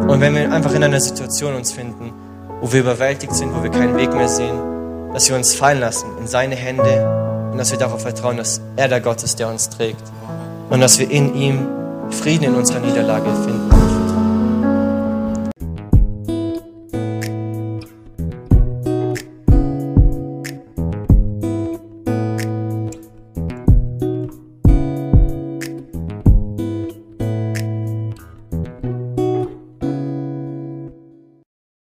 Und 0.08 0.22
wenn 0.22 0.34
wir 0.34 0.50
einfach 0.50 0.72
in 0.72 0.82
einer 0.82 1.00
Situation 1.00 1.54
uns 1.54 1.70
finden, 1.70 2.14
wo 2.62 2.72
wir 2.72 2.80
überwältigt 2.80 3.34
sind, 3.34 3.54
wo 3.54 3.62
wir 3.62 3.70
keinen 3.70 3.94
Weg 3.98 4.14
mehr 4.14 4.30
sehen, 4.30 5.12
dass 5.12 5.28
wir 5.28 5.36
uns 5.36 5.54
fallen 5.54 5.80
lassen 5.80 6.06
in 6.18 6.28
seine 6.28 6.54
Hände 6.54 7.50
und 7.52 7.58
dass 7.58 7.72
wir 7.72 7.78
darauf 7.78 8.00
vertrauen, 8.00 8.38
dass 8.38 8.62
er 8.76 8.88
der 8.88 9.02
Gott 9.02 9.22
ist, 9.22 9.38
der 9.38 9.48
uns 9.50 9.68
trägt 9.68 10.02
und 10.70 10.80
dass 10.80 10.98
wir 10.98 11.10
in 11.10 11.34
ihm 11.34 11.66
Frieden 12.10 12.44
in 12.44 12.54
unserer 12.54 12.80
Niederlage 12.80 13.30
finden. 13.44 13.77